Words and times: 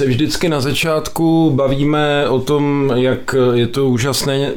Se 0.00 0.06
vždycky 0.06 0.48
na 0.48 0.60
začátku 0.60 1.50
bavíme 1.54 2.28
o 2.28 2.40
tom, 2.40 2.92
jak 2.94 3.34
je 3.54 3.66
to 3.66 3.88
úžasné 3.88 4.52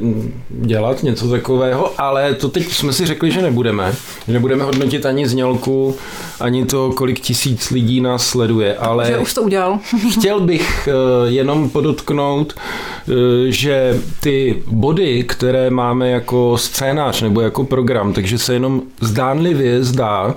dělat 0.48 1.02
něco 1.02 1.28
takového, 1.28 2.00
ale 2.00 2.34
to 2.34 2.48
teď 2.48 2.72
jsme 2.72 2.92
si 2.92 3.06
řekli, 3.06 3.30
že 3.30 3.42
nebudeme. 3.42 3.94
Že 4.26 4.32
nebudeme 4.32 4.64
hodnotit 4.64 5.06
ani 5.06 5.28
znělku, 5.28 5.96
ani 6.40 6.66
to, 6.66 6.92
kolik 6.92 7.20
tisíc 7.20 7.70
lidí 7.70 8.00
nás 8.00 8.26
sleduje. 8.26 8.76
Ale 8.76 9.06
že 9.06 9.18
už 9.18 9.34
to 9.34 9.42
udělal. 9.42 9.78
chtěl 10.18 10.40
bych 10.40 10.88
eh, 10.88 11.30
jenom 11.30 11.70
podotknout, 11.70 12.54
eh, 12.54 13.12
že 13.52 14.00
ty 14.20 14.62
body, 14.66 15.24
které 15.24 15.70
máme 15.70 16.10
jako 16.10 16.58
scénář 16.58 17.22
nebo 17.22 17.40
jako 17.40 17.64
program, 17.64 18.12
takže 18.12 18.38
se 18.38 18.52
jenom 18.52 18.82
zdánlivě 19.00 19.84
zdá, 19.84 20.34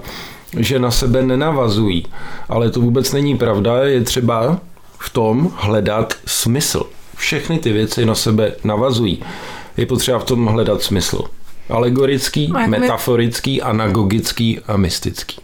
že 0.58 0.80
na 0.80 0.91
sebe 0.91 1.23
nenavazují. 1.23 2.05
Ale 2.49 2.69
to 2.69 2.81
vůbec 2.81 3.13
není 3.13 3.38
pravda, 3.38 3.77
je 3.77 4.02
třeba 4.02 4.59
v 4.99 5.09
tom 5.09 5.51
hledat 5.55 6.13
smysl. 6.25 6.83
Všechny 7.15 7.59
ty 7.59 7.71
věci 7.71 8.05
na 8.05 8.15
sebe 8.15 8.55
navazují. 8.63 9.23
Je 9.77 9.85
potřeba 9.85 10.19
v 10.19 10.23
tom 10.23 10.45
hledat 10.45 10.81
smysl. 10.81 11.23
Alegorický, 11.69 12.51
a 12.55 12.67
metaforický, 12.67 13.55
my... 13.55 13.61
anagogický 13.61 14.59
a 14.67 14.77
mystický. 14.77 15.38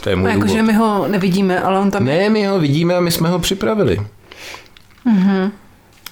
To 0.00 0.10
je 0.10 0.16
můj 0.16 0.30
jako, 0.30 0.46
že 0.46 0.62
my 0.62 0.72
ho 0.72 1.08
nevidíme, 1.08 1.60
ale 1.60 1.80
on 1.80 1.90
tam... 1.90 2.04
Ne, 2.04 2.28
my 2.28 2.46
ho 2.46 2.60
vidíme 2.60 2.96
a 2.96 3.00
my 3.00 3.10
jsme 3.10 3.28
ho 3.28 3.38
připravili. 3.38 4.00
Mm-hmm. 5.06 5.50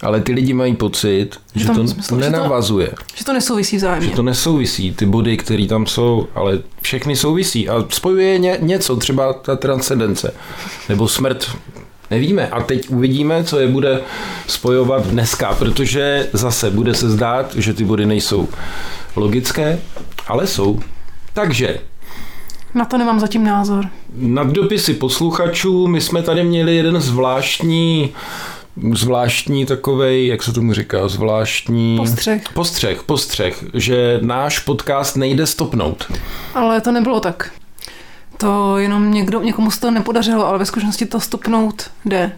Ale 0.02 0.20
ty 0.20 0.32
lidi 0.32 0.52
mají 0.52 0.76
pocit, 0.76 1.30
že, 1.54 1.64
že 1.64 1.72
to 1.72 1.88
smysl, 1.88 2.16
nenavazuje. 2.16 2.86
Že 2.86 2.94
to, 2.96 3.14
že 3.14 3.24
to 3.24 3.32
nesouvisí 3.32 3.76
vzájemně. 3.76 4.08
Že 4.08 4.14
to 4.14 4.22
nesouvisí, 4.22 4.94
ty 4.94 5.06
body, 5.06 5.36
které 5.36 5.66
tam 5.66 5.86
jsou, 5.86 6.28
ale 6.34 6.58
všechny 6.82 7.16
souvisí. 7.16 7.68
A 7.68 7.84
spojuje 7.88 8.38
ně, 8.38 8.58
něco, 8.60 8.96
třeba 8.96 9.32
ta 9.32 9.56
transcendence. 9.56 10.34
Nebo 10.88 11.08
smrt, 11.08 11.56
nevíme. 12.10 12.48
A 12.48 12.62
teď 12.62 12.90
uvidíme, 12.90 13.44
co 13.44 13.58
je 13.58 13.68
bude 13.68 14.00
spojovat 14.46 15.06
dneska, 15.06 15.54
protože 15.54 16.28
zase 16.32 16.70
bude 16.70 16.94
se 16.94 17.10
zdát, 17.10 17.54
že 17.54 17.74
ty 17.74 17.84
body 17.84 18.06
nejsou 18.06 18.48
logické, 19.16 19.78
ale 20.26 20.46
jsou. 20.46 20.80
Takže 21.32 21.78
na 22.74 22.84
to 22.84 22.98
nemám 22.98 23.20
zatím 23.20 23.44
názor. 23.44 23.84
Nad 24.16 24.46
dopisy 24.46 24.94
posluchačů 24.94 25.86
my 25.86 26.00
jsme 26.00 26.22
tady 26.22 26.44
měli 26.44 26.76
jeden 26.76 27.00
zvláštní 27.00 28.14
zvláštní 28.92 29.66
takovej, 29.66 30.26
jak 30.26 30.42
se 30.42 30.52
tomu 30.52 30.72
říká, 30.72 31.08
zvláštní... 31.08 31.96
Postřeh. 31.96 32.42
Postřeh, 32.54 33.02
postřeh, 33.02 33.64
že 33.74 34.18
náš 34.22 34.58
podcast 34.58 35.16
nejde 35.16 35.46
stopnout. 35.46 36.12
Ale 36.54 36.80
to 36.80 36.92
nebylo 36.92 37.20
tak. 37.20 37.50
To 38.36 38.78
jenom 38.78 39.10
někdo, 39.10 39.42
někomu 39.42 39.70
se 39.70 39.80
to 39.80 39.90
nepodařilo, 39.90 40.46
ale 40.46 40.58
ve 40.58 40.66
skutečnosti 40.66 41.06
to 41.06 41.20
stopnout 41.20 41.90
jde. 42.04 42.32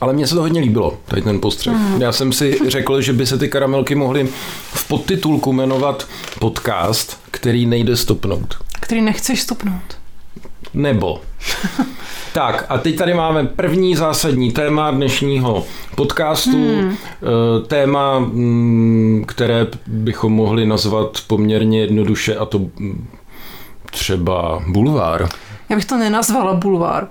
Ale 0.00 0.12
mně 0.12 0.26
se 0.26 0.34
to 0.34 0.40
hodně 0.40 0.60
líbilo, 0.60 0.98
tady 1.04 1.22
ten 1.22 1.40
postřeh. 1.40 1.72
Mm. 1.72 2.02
Já 2.02 2.12
jsem 2.12 2.32
si 2.32 2.58
řekl, 2.66 3.00
že 3.00 3.12
by 3.12 3.26
se 3.26 3.38
ty 3.38 3.48
karamelky 3.48 3.94
mohly 3.94 4.28
v 4.72 4.88
podtitulku 4.88 5.52
jmenovat 5.52 6.08
podcast, 6.38 7.20
který 7.30 7.66
nejde 7.66 7.96
stopnout. 7.96 8.54
Který 8.80 9.00
nechceš 9.00 9.40
stopnout. 9.40 9.98
Nebo. 10.74 11.20
tak 12.32 12.66
a 12.68 12.78
teď 12.78 12.96
tady 12.96 13.14
máme 13.14 13.44
první 13.44 13.96
zásadní 13.96 14.52
téma 14.52 14.90
dnešního 14.90 15.64
podcastu. 15.96 16.50
Hmm. 16.50 16.96
Eh, 16.96 17.66
téma, 17.66 18.18
mm, 18.18 19.24
které 19.28 19.66
bychom 19.86 20.32
mohli 20.32 20.66
nazvat 20.66 21.18
poměrně 21.26 21.80
jednoduše 21.80 22.36
a 22.36 22.44
to 22.44 22.58
mm, 22.58 23.08
třeba 23.90 24.62
bulvár. 24.66 25.28
Já 25.68 25.76
bych 25.76 25.84
to 25.84 25.96
nenazvala 25.96 26.54
bulvár. 26.54 27.08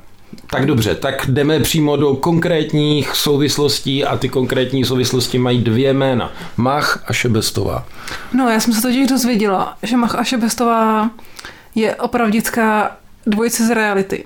Tak 0.50 0.66
dobře, 0.66 0.96
tak 0.96 1.26
jdeme 1.26 1.60
přímo 1.60 1.98
do 1.98 2.16
konkrétních 2.16 3.16
souvislostí 3.16 4.06
a 4.06 4.18
ty 4.18 4.30
konkrétní 4.30 4.86
souvislosti 4.86 5.38
mají 5.40 5.64
dvě 5.64 5.94
jména. 5.94 6.32
Mach 6.58 7.04
a 7.08 7.14
Šebestová. 7.14 7.86
No, 8.34 8.50
já 8.50 8.60
jsem 8.60 8.74
se 8.74 8.82
totiž 8.82 9.08
dozvěděla, 9.08 9.78
že 9.84 9.98
Mach 9.98 10.16
a 10.16 10.24
Šebestová 10.24 11.10
je 11.76 11.96
opravdická 11.96 12.98
dvojice 13.26 13.68
z 13.68 13.70
reality. 13.70 14.24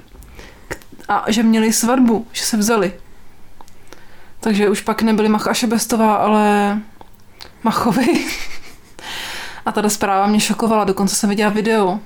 A 1.07 1.25
že 1.27 1.43
měli 1.43 1.73
svatbu, 1.73 2.27
že 2.31 2.43
se 2.43 2.57
vzali. 2.57 2.93
Takže 4.39 4.69
už 4.69 4.81
pak 4.81 5.01
nebyli 5.01 5.29
Mach 5.29 5.47
a 5.47 5.53
Šebestová, 5.53 6.15
ale 6.15 6.77
Machovi. 7.63 8.25
a 9.65 9.71
ta 9.71 9.89
zpráva 9.89 10.27
mě 10.27 10.39
šokovala, 10.39 10.83
dokonce 10.83 11.15
jsem 11.15 11.29
viděla 11.29 11.49
video. 11.49 11.99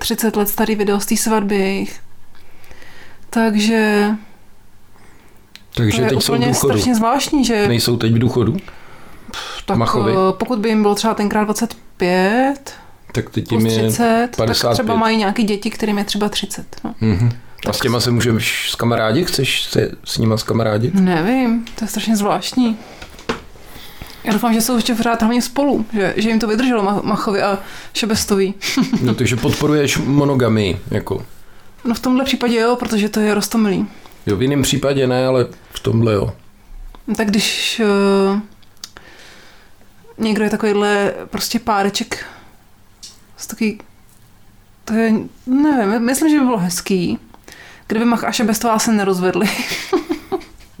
30 0.00 0.36
let 0.36 0.48
starý 0.48 0.74
video 0.74 1.00
z 1.00 1.06
té 1.06 1.16
svatby 1.16 1.56
jejich. 1.56 2.00
Takže... 3.30 4.10
Takže 5.74 5.96
to 5.96 6.02
je 6.02 6.08
teď 6.08 6.22
jsou 6.22 6.34
v 6.34 6.38
důchodu. 6.38 6.54
strašně 6.54 6.94
zvláštní, 6.94 7.44
že... 7.44 7.68
Nejsou 7.68 7.96
teď 7.96 8.12
v 8.12 8.18
důchodu? 8.18 8.56
Tak 9.66 9.76
Machovi? 9.76 10.12
Eh, 10.12 10.32
pokud 10.32 10.58
by 10.58 10.68
jim 10.68 10.82
bylo 10.82 10.94
třeba 10.94 11.14
tenkrát 11.14 11.44
25, 11.44 12.74
tak 13.12 13.30
teď 13.30 13.52
jim 13.52 13.66
je 13.66 13.78
30, 13.78 14.28
55. 14.36 14.62
tak 14.62 14.72
třeba 14.72 14.94
mají 14.94 15.16
nějaké 15.16 15.42
děti, 15.42 15.70
kterým 15.70 15.98
je 15.98 16.04
třeba 16.04 16.28
30. 16.28 16.76
No. 16.84 16.94
Mm-hmm. 17.02 17.32
A 17.68 17.72
s 17.72 17.80
těma 17.80 18.00
se 18.00 18.10
můžeš 18.10 18.70
s 18.70 18.74
kamarádi? 18.74 19.24
Chceš 19.24 19.62
se 19.62 19.90
s 20.04 20.18
nima 20.18 20.36
s 20.36 20.42
kamarádi? 20.42 20.90
Nevím, 20.94 21.64
to 21.78 21.84
je 21.84 21.88
strašně 21.88 22.16
zvláštní. 22.16 22.78
Já 24.24 24.32
doufám, 24.32 24.54
že 24.54 24.60
jsou 24.60 24.76
ještě 24.76 24.94
pořád 24.94 25.22
hlavně 25.22 25.42
spolu, 25.42 25.86
že, 25.92 26.14
že 26.16 26.28
jim 26.28 26.40
to 26.40 26.46
vydrželo 26.46 27.00
Machovi 27.02 27.42
a 27.42 27.58
Šebestovi. 27.94 28.54
no 29.02 29.14
takže 29.14 29.36
podporuješ 29.36 29.98
monogamy, 29.98 30.78
jako. 30.90 31.26
No 31.84 31.94
v 31.94 32.00
tomhle 32.00 32.24
případě 32.24 32.60
jo, 32.60 32.76
protože 32.76 33.08
to 33.08 33.20
je 33.20 33.34
rostomilý. 33.34 33.86
Jo, 34.26 34.36
v 34.36 34.42
jiném 34.42 34.62
případě 34.62 35.06
ne, 35.06 35.26
ale 35.26 35.46
v 35.72 35.80
tomhle 35.80 36.12
jo. 36.12 36.32
No, 37.06 37.14
tak 37.14 37.28
když 37.28 37.80
uh, 38.32 38.40
někdo 40.18 40.44
je 40.44 40.50
takovýhle 40.50 41.14
prostě 41.30 41.58
páreček 41.58 42.24
z 43.36 43.46
takový, 43.46 43.80
to 44.84 44.94
je, 44.94 45.12
nevím, 45.46 46.06
myslím, 46.06 46.30
že 46.30 46.38
by 46.38 46.44
bylo 46.44 46.58
hezký, 46.58 47.18
kdyby 47.86 48.04
Mach 48.04 48.24
a 48.24 48.32
Šebestová 48.32 48.78
se 48.78 48.92
nerozvedli. 48.92 49.48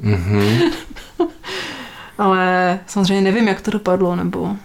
mm-hmm. 0.02 0.72
Ale 2.20 2.78
samozřejmě 2.86 3.22
nevím, 3.22 3.48
jak 3.48 3.60
to 3.60 3.70
dopadlo, 3.70 4.16
nebo... 4.16 4.56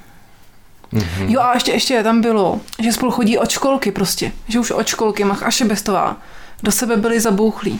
Mm-hmm. 0.93 1.27
Jo 1.27 1.41
a 1.41 1.53
ještě, 1.53 1.71
ještě 1.71 2.03
tam 2.03 2.21
bylo, 2.21 2.59
že 2.79 2.91
spolu 2.91 3.11
chodí 3.11 3.37
od 3.37 3.49
školky 3.49 3.91
prostě, 3.91 4.31
že 4.47 4.59
už 4.59 4.71
od 4.71 4.87
školky 4.87 5.23
Mach 5.23 5.43
a 5.43 5.51
Šebestová 5.51 6.17
do 6.63 6.71
sebe 6.71 6.97
byli 6.97 7.19
zabouchlí. 7.19 7.79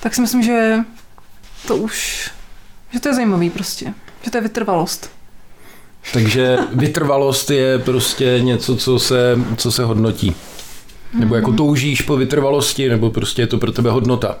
Tak 0.00 0.14
si 0.14 0.20
myslím, 0.20 0.42
že 0.42 0.78
to 1.66 1.76
už, 1.76 2.30
že 2.90 3.00
to 3.00 3.08
je 3.08 3.14
zajímavý 3.14 3.50
prostě, 3.50 3.94
že 4.22 4.30
to 4.30 4.36
je 4.36 4.42
vytrvalost. 4.42 5.10
Takže 6.12 6.58
vytrvalost 6.72 7.50
je 7.50 7.78
prostě 7.78 8.38
něco, 8.42 8.76
co 8.76 8.98
se, 8.98 9.38
co 9.56 9.72
se 9.72 9.84
hodnotí. 9.84 10.34
Nebo 11.14 11.34
jako 11.34 11.50
mhm. 11.50 11.56
toužíš 11.56 12.02
po 12.02 12.16
vytrvalosti, 12.16 12.88
nebo 12.88 13.10
prostě 13.10 13.42
je 13.42 13.46
to 13.46 13.58
pro 13.58 13.72
tebe 13.72 13.90
hodnota. 13.90 14.38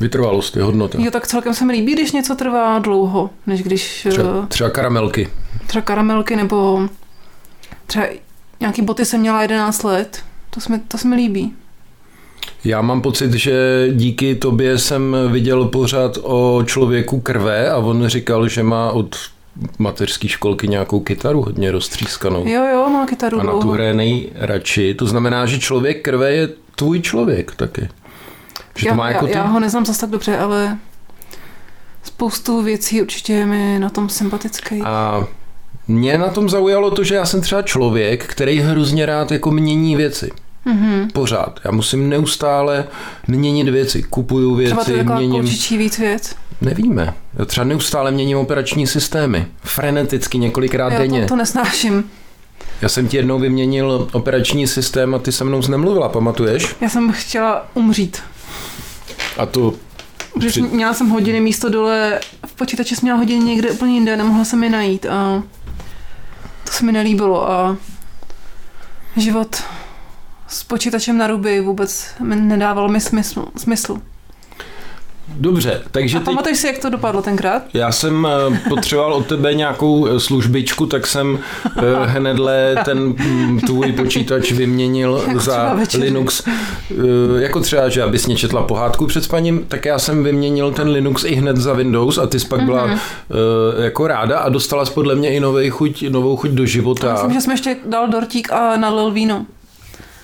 Vytrvalost 0.00 0.56
je 0.56 0.62
hodnota. 0.62 0.98
Jo, 1.00 1.10
tak 1.10 1.26
celkem 1.26 1.54
se 1.54 1.64
mi 1.64 1.72
líbí, 1.72 1.92
když 1.92 2.12
něco 2.12 2.34
trvá 2.34 2.78
dlouho, 2.78 3.30
než 3.46 3.62
když... 3.62 4.06
Třeba, 4.10 4.28
eh, 4.44 4.46
třeba 4.46 4.70
karamelky. 4.70 5.28
Třeba 5.66 5.82
karamelky, 5.82 6.36
nebo 6.36 6.88
třeba 7.86 8.06
nějaký 8.60 8.82
boty 8.82 9.04
jsem 9.04 9.20
měla 9.20 9.42
11 9.42 9.82
let. 9.82 10.22
To 10.50 10.60
se 10.60 10.72
mi, 10.72 10.78
to 10.88 10.98
se 10.98 11.08
mi 11.08 11.16
líbí. 11.16 11.52
Já 12.64 12.82
mám 12.82 13.00
pocit, 13.00 13.32
že 13.32 13.86
díky 13.92 14.34
tobě 14.34 14.78
jsem 14.78 15.16
viděl 15.28 15.64
pořád 15.64 16.18
o 16.22 16.62
člověku 16.66 17.20
krve 17.20 17.70
a 17.70 17.76
on 17.76 18.06
říkal, 18.06 18.48
že 18.48 18.62
má 18.62 18.90
od 18.90 19.16
mateřské 19.78 20.28
školky 20.28 20.68
nějakou 20.68 21.00
kytaru 21.00 21.42
hodně 21.42 21.70
roztřískanou. 21.70 22.48
Jo, 22.48 22.64
jo, 22.72 22.88
má 22.88 23.06
kytaru 23.06 23.40
A 23.40 23.42
na 23.42 23.52
tu 23.52 23.70
hraje 23.70 23.94
nejradši. 23.94 24.94
To 24.94 25.06
znamená, 25.06 25.46
že 25.46 25.58
člověk 25.58 26.02
krve 26.02 26.32
je 26.32 26.48
tvůj 26.76 27.00
člověk 27.00 27.54
taky. 27.54 27.88
Že 28.76 28.88
já, 28.88 28.92
to 28.92 28.96
má 28.96 29.08
jako 29.08 29.26
já, 29.26 29.32
ty... 29.32 29.38
já 29.38 29.44
ho 29.44 29.60
neznám 29.60 29.86
zase 29.86 30.00
tak 30.00 30.10
dobře, 30.10 30.38
ale 30.38 30.78
spoustu 32.02 32.62
věcí 32.62 33.02
určitě 33.02 33.32
je 33.32 33.46
mi 33.46 33.78
na 33.78 33.90
tom 33.90 34.08
sympatický. 34.08 34.82
A 34.82 35.24
mě 35.88 36.18
na 36.18 36.28
tom 36.28 36.48
zaujalo 36.48 36.90
to, 36.90 37.04
že 37.04 37.14
já 37.14 37.26
jsem 37.26 37.40
třeba 37.40 37.62
člověk, 37.62 38.26
který 38.26 38.60
hrozně 38.60 39.06
rád 39.06 39.32
jako 39.32 39.50
mění 39.50 39.96
věci. 39.96 40.30
Mm-hmm. 40.66 41.08
Pořád. 41.12 41.60
Já 41.64 41.70
musím 41.70 42.08
neustále 42.08 42.84
měnit 43.26 43.68
věci. 43.68 44.02
Kupuju 44.02 44.54
věci, 44.54 44.76
Třeba 44.76 44.84
to 44.84 45.14
je 45.14 45.18
měním. 45.18 45.44
víc 45.78 45.98
věc. 45.98 46.36
Nevíme. 46.60 47.14
Já 47.38 47.44
třeba 47.44 47.64
neustále 47.64 48.10
měním 48.10 48.38
operační 48.38 48.86
systémy. 48.86 49.46
Freneticky 49.62 50.38
několikrát 50.38 50.92
Já 50.92 50.98
denně. 50.98 51.22
To, 51.22 51.28
to 51.28 51.36
nesnáším. 51.36 52.10
Já 52.82 52.88
jsem 52.88 53.08
ti 53.08 53.16
jednou 53.16 53.38
vyměnil 53.38 54.08
operační 54.12 54.66
systém 54.66 55.14
a 55.14 55.18
ty 55.18 55.32
se 55.32 55.44
mnou 55.44 55.60
nemluvila, 55.68 56.08
pamatuješ? 56.08 56.76
Já 56.80 56.88
jsem 56.88 57.12
chtěla 57.12 57.68
umřít. 57.74 58.22
A 59.38 59.46
to... 59.46 59.74
Při... 60.48 60.62
Měla 60.62 60.94
jsem 60.94 61.08
hodiny 61.08 61.40
místo 61.40 61.68
dole, 61.68 62.20
v 62.46 62.54
počítači 62.54 62.96
jsem 62.96 63.06
měla 63.06 63.18
hodiny 63.18 63.44
někde 63.44 63.70
úplně 63.70 63.94
jinde, 63.94 64.16
nemohla 64.16 64.44
jsem 64.44 64.64
je 64.64 64.70
najít 64.70 65.06
a 65.06 65.42
to 66.64 66.72
se 66.72 66.84
mi 66.84 66.92
nelíbilo 66.92 67.50
a 67.50 67.76
život 69.16 69.62
s 70.48 70.64
počítačem 70.64 71.18
na 71.18 71.26
ruby 71.26 71.60
vůbec 71.60 72.14
mi 72.20 72.36
nedával 72.36 72.88
mi 72.88 73.00
smysl. 73.00 73.46
smysl. 73.56 74.00
Dobře, 75.28 75.82
takže 75.90 76.16
A 76.16 76.20
teď 76.20 76.24
pamatuješ 76.24 76.58
si, 76.58 76.66
jak 76.66 76.78
to 76.78 76.90
dopadlo 76.90 77.22
tenkrát? 77.22 77.62
já 77.74 77.92
jsem 77.92 78.26
eh, 78.52 78.60
potřeboval 78.68 79.12
od 79.14 79.26
tebe 79.26 79.54
nějakou 79.54 80.06
eh, 80.06 80.20
službičku, 80.20 80.86
tak 80.86 81.06
jsem 81.06 81.38
eh, 81.76 81.82
hnedle 82.06 82.76
ten 82.84 82.98
mm, 82.98 83.60
tvůj 83.60 83.92
počítač 83.92 84.52
vyměnil 84.52 85.22
Jako 85.28 85.40
za. 85.40 85.76
Linux. 85.98 86.42
Jako 87.38 87.60
třeba, 87.60 87.88
že 87.88 88.02
abys 88.02 88.26
mě 88.26 88.36
četla 88.36 88.62
pohádku 88.62 89.06
před 89.06 89.24
spaním, 89.24 89.64
tak 89.68 89.84
já 89.84 89.98
jsem 89.98 90.24
vyměnil 90.24 90.72
ten 90.72 90.88
Linux 90.88 91.24
i 91.24 91.34
hned 91.34 91.56
za 91.56 91.72
Windows 91.72 92.18
a 92.18 92.26
ty 92.26 92.40
jsi 92.40 92.46
pak 92.48 92.60
byla 92.62 92.86
Mhm. 92.86 92.98
jako 93.82 94.06
ráda 94.06 94.38
a 94.38 94.48
dostala 94.48 94.84
jsi 94.86 94.92
podle 94.92 95.14
mě 95.14 95.30
i 95.34 95.40
novou 95.40 95.70
chuť, 95.70 96.04
novou 96.08 96.36
chuť 96.36 96.50
do 96.50 96.66
života. 96.66 97.12
Myslím, 97.12 97.32
že 97.32 97.40
jsme 97.40 97.52
ještě 97.54 97.76
dal 97.86 98.08
dortík 98.08 98.52
a 98.52 98.76
nalil 98.76 99.10
víno. 99.10 99.46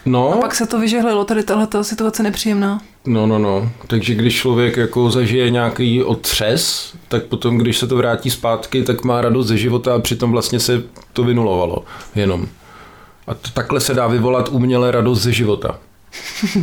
No, 0.06 0.32
A 0.34 0.36
pak 0.36 0.54
se 0.54 0.66
to 0.66 0.80
vyžehlilo, 0.80 1.24
tady 1.24 1.42
tahle 1.42 1.68
situace 1.82 2.22
nepříjemná. 2.22 2.80
No, 3.06 3.26
no, 3.26 3.38
no. 3.38 3.70
Takže 3.86 4.14
když 4.14 4.36
člověk 4.36 4.76
jako 4.76 5.10
zažije 5.10 5.50
nějaký 5.50 6.02
otřes, 6.02 6.92
tak 7.08 7.24
potom, 7.24 7.58
když 7.58 7.78
se 7.78 7.86
to 7.86 7.96
vrátí 7.96 8.30
zpátky, 8.30 8.82
tak 8.82 9.04
má 9.04 9.20
radost 9.20 9.46
ze 9.46 9.56
života 9.56 9.94
a 9.94 9.98
přitom 9.98 10.30
vlastně 10.32 10.60
se 10.60 10.82
to 11.12 11.24
vynulovalo 11.24 11.84
jenom. 12.14 12.46
A 13.26 13.34
to, 13.34 13.50
takhle 13.54 13.80
se 13.80 13.94
dá 13.94 14.06
vyvolat 14.06 14.48
uměle 14.48 14.90
radost 14.90 15.20
ze 15.22 15.32
života. 15.32 15.78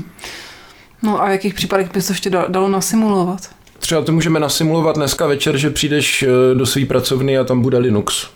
No 1.02 1.22
a 1.22 1.28
v 1.28 1.32
jakých 1.32 1.54
případech 1.54 1.92
bys 1.94 2.08
to 2.08 2.14
ještě 2.14 2.30
da- 2.30 2.50
dalo 2.50 2.68
nasimulovat? 2.68 3.50
Třeba 3.80 4.02
to 4.02 4.12
můžeme 4.12 4.40
nasimulovat 4.40 4.96
dneska 4.96 5.28
večer, 5.28 5.58
že 5.58 5.70
přijdeš 5.70 6.24
eh, 6.24 6.56
do 6.56 6.66
své 6.66 6.86
pracovny 6.86 7.38
a 7.38 7.44
tam 7.44 7.62
bude 7.62 7.78
Linux. 7.78 8.28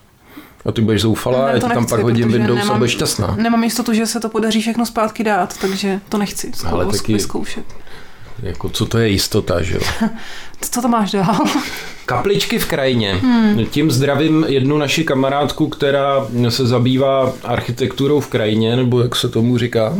A 0.65 0.71
ty 0.71 0.81
budeš 0.81 1.01
zoufalá 1.01 1.39
Ne, 1.39 1.45
a 1.45 1.47
já 1.55 1.59
to 1.59 1.67
ti 1.67 1.73
tam 1.73 1.81
nechci, 1.83 1.89
pak 1.95 2.01
hodím 2.03 2.31
Windows 2.31 2.59
a 2.59 2.63
nemám- 2.63 2.77
budeš 2.77 2.91
šťastná. 2.91 3.35
Nemám 3.37 3.63
jistotu, 3.63 3.93
že 3.93 4.05
se 4.05 4.19
to 4.19 4.29
podaří 4.29 4.61
všechno 4.61 4.85
zpátky 4.85 5.23
dát, 5.23 5.57
takže 5.57 5.99
to 6.09 6.17
nechci 6.17 6.51
Ale 6.65 6.85
taky- 6.85 7.13
vyzkoušet. 7.13 7.65
Jako 8.43 8.69
co 8.69 8.85
to 8.85 8.97
je 8.97 9.09
jistota, 9.09 9.61
že 9.61 9.75
jo? 9.75 9.81
Co 10.71 10.81
to 10.81 10.87
máš 10.87 11.11
dál? 11.11 11.39
Kapličky 12.05 12.59
v 12.59 12.65
krajině. 12.65 13.13
Hmm. 13.13 13.65
Tím 13.65 13.91
zdravím 13.91 14.45
jednu 14.47 14.77
naši 14.77 15.03
kamarádku, 15.03 15.67
která 15.69 16.27
se 16.49 16.67
zabývá 16.67 17.33
architekturou 17.43 18.19
v 18.19 18.27
krajině, 18.27 18.75
nebo 18.75 19.01
jak 19.01 19.15
se 19.15 19.29
tomu 19.29 19.57
říká. 19.57 19.93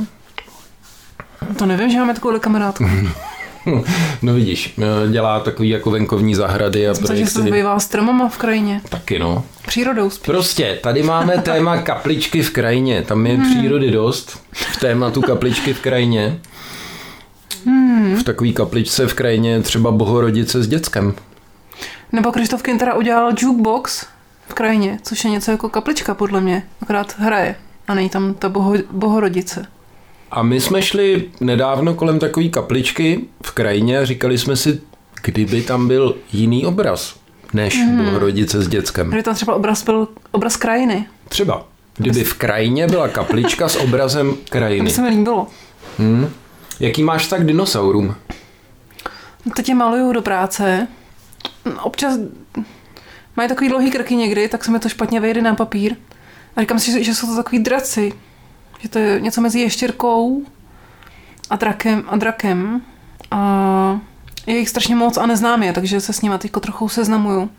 to 1.57 1.65
nevím, 1.65 1.89
že 1.89 1.97
máme 1.99 2.13
takovou 2.13 2.39
kamarádku. 2.39 2.85
No 4.21 4.33
vidíš, 4.33 4.75
dělá 5.11 5.39
takový 5.39 5.69
jako 5.69 5.91
venkovní 5.91 6.35
zahrady 6.35 6.89
a 6.89 6.93
Takže 6.93 7.25
se 7.25 7.41
zabývá 7.41 7.79
stromama 7.79 8.29
v 8.29 8.37
krajině. 8.37 8.81
Taky 8.89 9.19
no. 9.19 9.43
Přírodou 9.67 10.09
spíš. 10.09 10.25
Prostě, 10.25 10.79
tady 10.83 11.03
máme 11.03 11.37
téma 11.43 11.77
kapličky 11.77 12.43
v 12.43 12.49
krajině. 12.51 13.01
Tam 13.01 13.27
je 13.27 13.37
přírody 13.37 13.91
dost 13.91 14.39
v 14.53 14.77
tématu 14.77 15.21
kapličky 15.21 15.73
v 15.73 15.79
krajině. 15.81 16.39
V 18.19 18.23
takové 18.23 18.51
kapličce 18.51 19.07
v 19.07 19.13
krajině 19.13 19.61
třeba 19.61 19.91
Bohorodice 19.91 20.63
s 20.63 20.67
dětskem. 20.67 21.13
Nebo 22.11 22.31
Krištof 22.31 22.61
Kintera 22.63 22.93
udělal 22.93 23.31
jukebox 23.39 24.05
v 24.47 24.53
krajině, 24.53 24.99
což 25.03 25.23
je 25.23 25.31
něco 25.31 25.51
jako 25.51 25.69
kaplička 25.69 26.13
podle 26.13 26.41
mě, 26.41 26.63
akorát 26.81 27.15
hraje. 27.19 27.55
A 27.87 27.93
není 27.93 28.09
tam 28.09 28.33
ta 28.33 28.49
boho, 28.49 28.73
bohorodice. 28.91 29.65
A 30.31 30.43
my 30.43 30.61
jsme 30.61 30.81
šli 30.81 31.29
nedávno 31.41 31.93
kolem 31.93 32.19
takové 32.19 32.47
kapličky 32.49 33.19
v 33.43 33.51
krajině 33.51 33.99
a 33.99 34.05
říkali 34.05 34.37
jsme 34.37 34.55
si, 34.55 34.81
kdyby 35.23 35.61
tam 35.61 35.87
byl 35.87 36.15
jiný 36.33 36.65
obraz 36.65 37.15
než 37.53 37.77
Bohorodice 37.97 38.61
s 38.63 38.67
dětskem. 38.67 39.07
Kdyby 39.07 39.23
tam 39.23 39.35
třeba 39.35 39.55
obraz 39.55 39.83
byl 39.83 40.07
obraz 40.31 40.57
krajiny. 40.57 41.07
Třeba, 41.29 41.65
kdyby 41.97 42.23
v 42.23 42.33
krajině 42.33 42.87
byla 42.87 43.07
kaplička 43.07 43.69
s 43.69 43.75
obrazem 43.75 44.31
To 44.35 44.37
krajiny. 44.49 44.85
by 44.85 44.89
se 44.91 45.01
mi 45.01 45.09
líbilo. 45.09 45.47
Hmm. 45.97 46.29
Jaký 46.79 47.03
máš 47.03 47.27
tak 47.27 47.45
dinosaurům? 47.45 48.15
No, 49.45 49.51
Teď 49.55 49.69
je 49.69 49.75
maluju 49.75 50.13
do 50.13 50.21
práce. 50.21 50.87
Občas 51.83 52.17
mají 53.37 53.49
takový 53.49 53.69
dlouhý 53.69 53.91
krky 53.91 54.15
někdy, 54.15 54.47
tak 54.49 54.63
se 54.65 54.71
mi 54.71 54.79
to 54.79 54.89
špatně 54.89 55.19
vejde 55.19 55.41
na 55.41 55.55
papír. 55.55 55.95
A 56.55 56.61
říkám 56.61 56.79
si, 56.79 56.91
že- 56.91 57.03
že 57.03 57.15
jsou 57.15 57.27
to 57.27 57.35
takový 57.35 57.59
draci. 57.59 58.13
Že 58.81 58.89
to 58.89 58.99
je 58.99 59.21
něco 59.21 59.41
mezi 59.41 59.59
ještěrkou 59.59 60.41
a 61.49 61.55
drakem. 61.55 62.03
A, 62.07 62.15
drakem. 62.17 62.81
a 63.31 63.99
je 64.47 64.57
jich 64.57 64.69
strašně 64.69 64.95
moc 64.95 65.17
a 65.17 65.25
neznám 65.25 65.63
je, 65.63 65.73
takže 65.73 66.01
se 66.01 66.13
s 66.13 66.21
nimi 66.21 66.37
teď 66.37 66.51
trochu 66.59 66.89
seznamuju. 66.89 67.49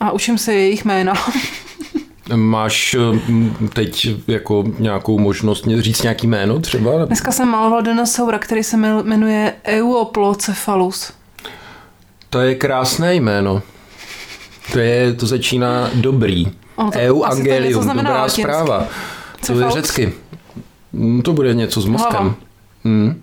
A 0.00 0.10
učím 0.10 0.38
se 0.38 0.54
jejich 0.54 0.84
jména. 0.84 1.12
Máš 2.34 2.94
eh, 2.94 3.68
teď 3.72 4.08
jako 4.26 4.64
nějakou 4.78 5.18
možnost 5.18 5.64
říct 5.78 6.02
nějaký 6.02 6.26
jméno 6.26 6.60
třeba? 6.60 7.04
Dneska 7.04 7.32
jsem 7.32 7.48
maloval 7.48 7.82
dinosaura, 7.82 8.38
který 8.38 8.64
se 8.64 8.76
jmenuje 8.76 9.54
Euplocephalus. 9.64 11.12
To 12.30 12.40
je 12.40 12.54
krásné 12.54 13.14
jméno. 13.14 13.62
To, 14.72 14.78
je, 14.78 15.12
to 15.12 15.26
začíná 15.26 15.90
dobrý. 15.94 16.46
Ono 16.76 16.90
to 16.90 16.98
Eu 16.98 17.18
to 17.18 17.24
Angelium, 17.24 17.82
znamená 17.82 18.10
dobrá 18.10 18.20
latinsky. 18.20 18.42
zpráva. 18.42 18.86
To 19.46 19.60
je 19.60 19.70
řecky. 19.70 20.12
Mm, 20.92 21.22
To 21.22 21.32
bude 21.32 21.54
něco 21.54 21.80
s 21.80 21.86
mozkem. 21.86 22.34
Hmm. 22.84 23.22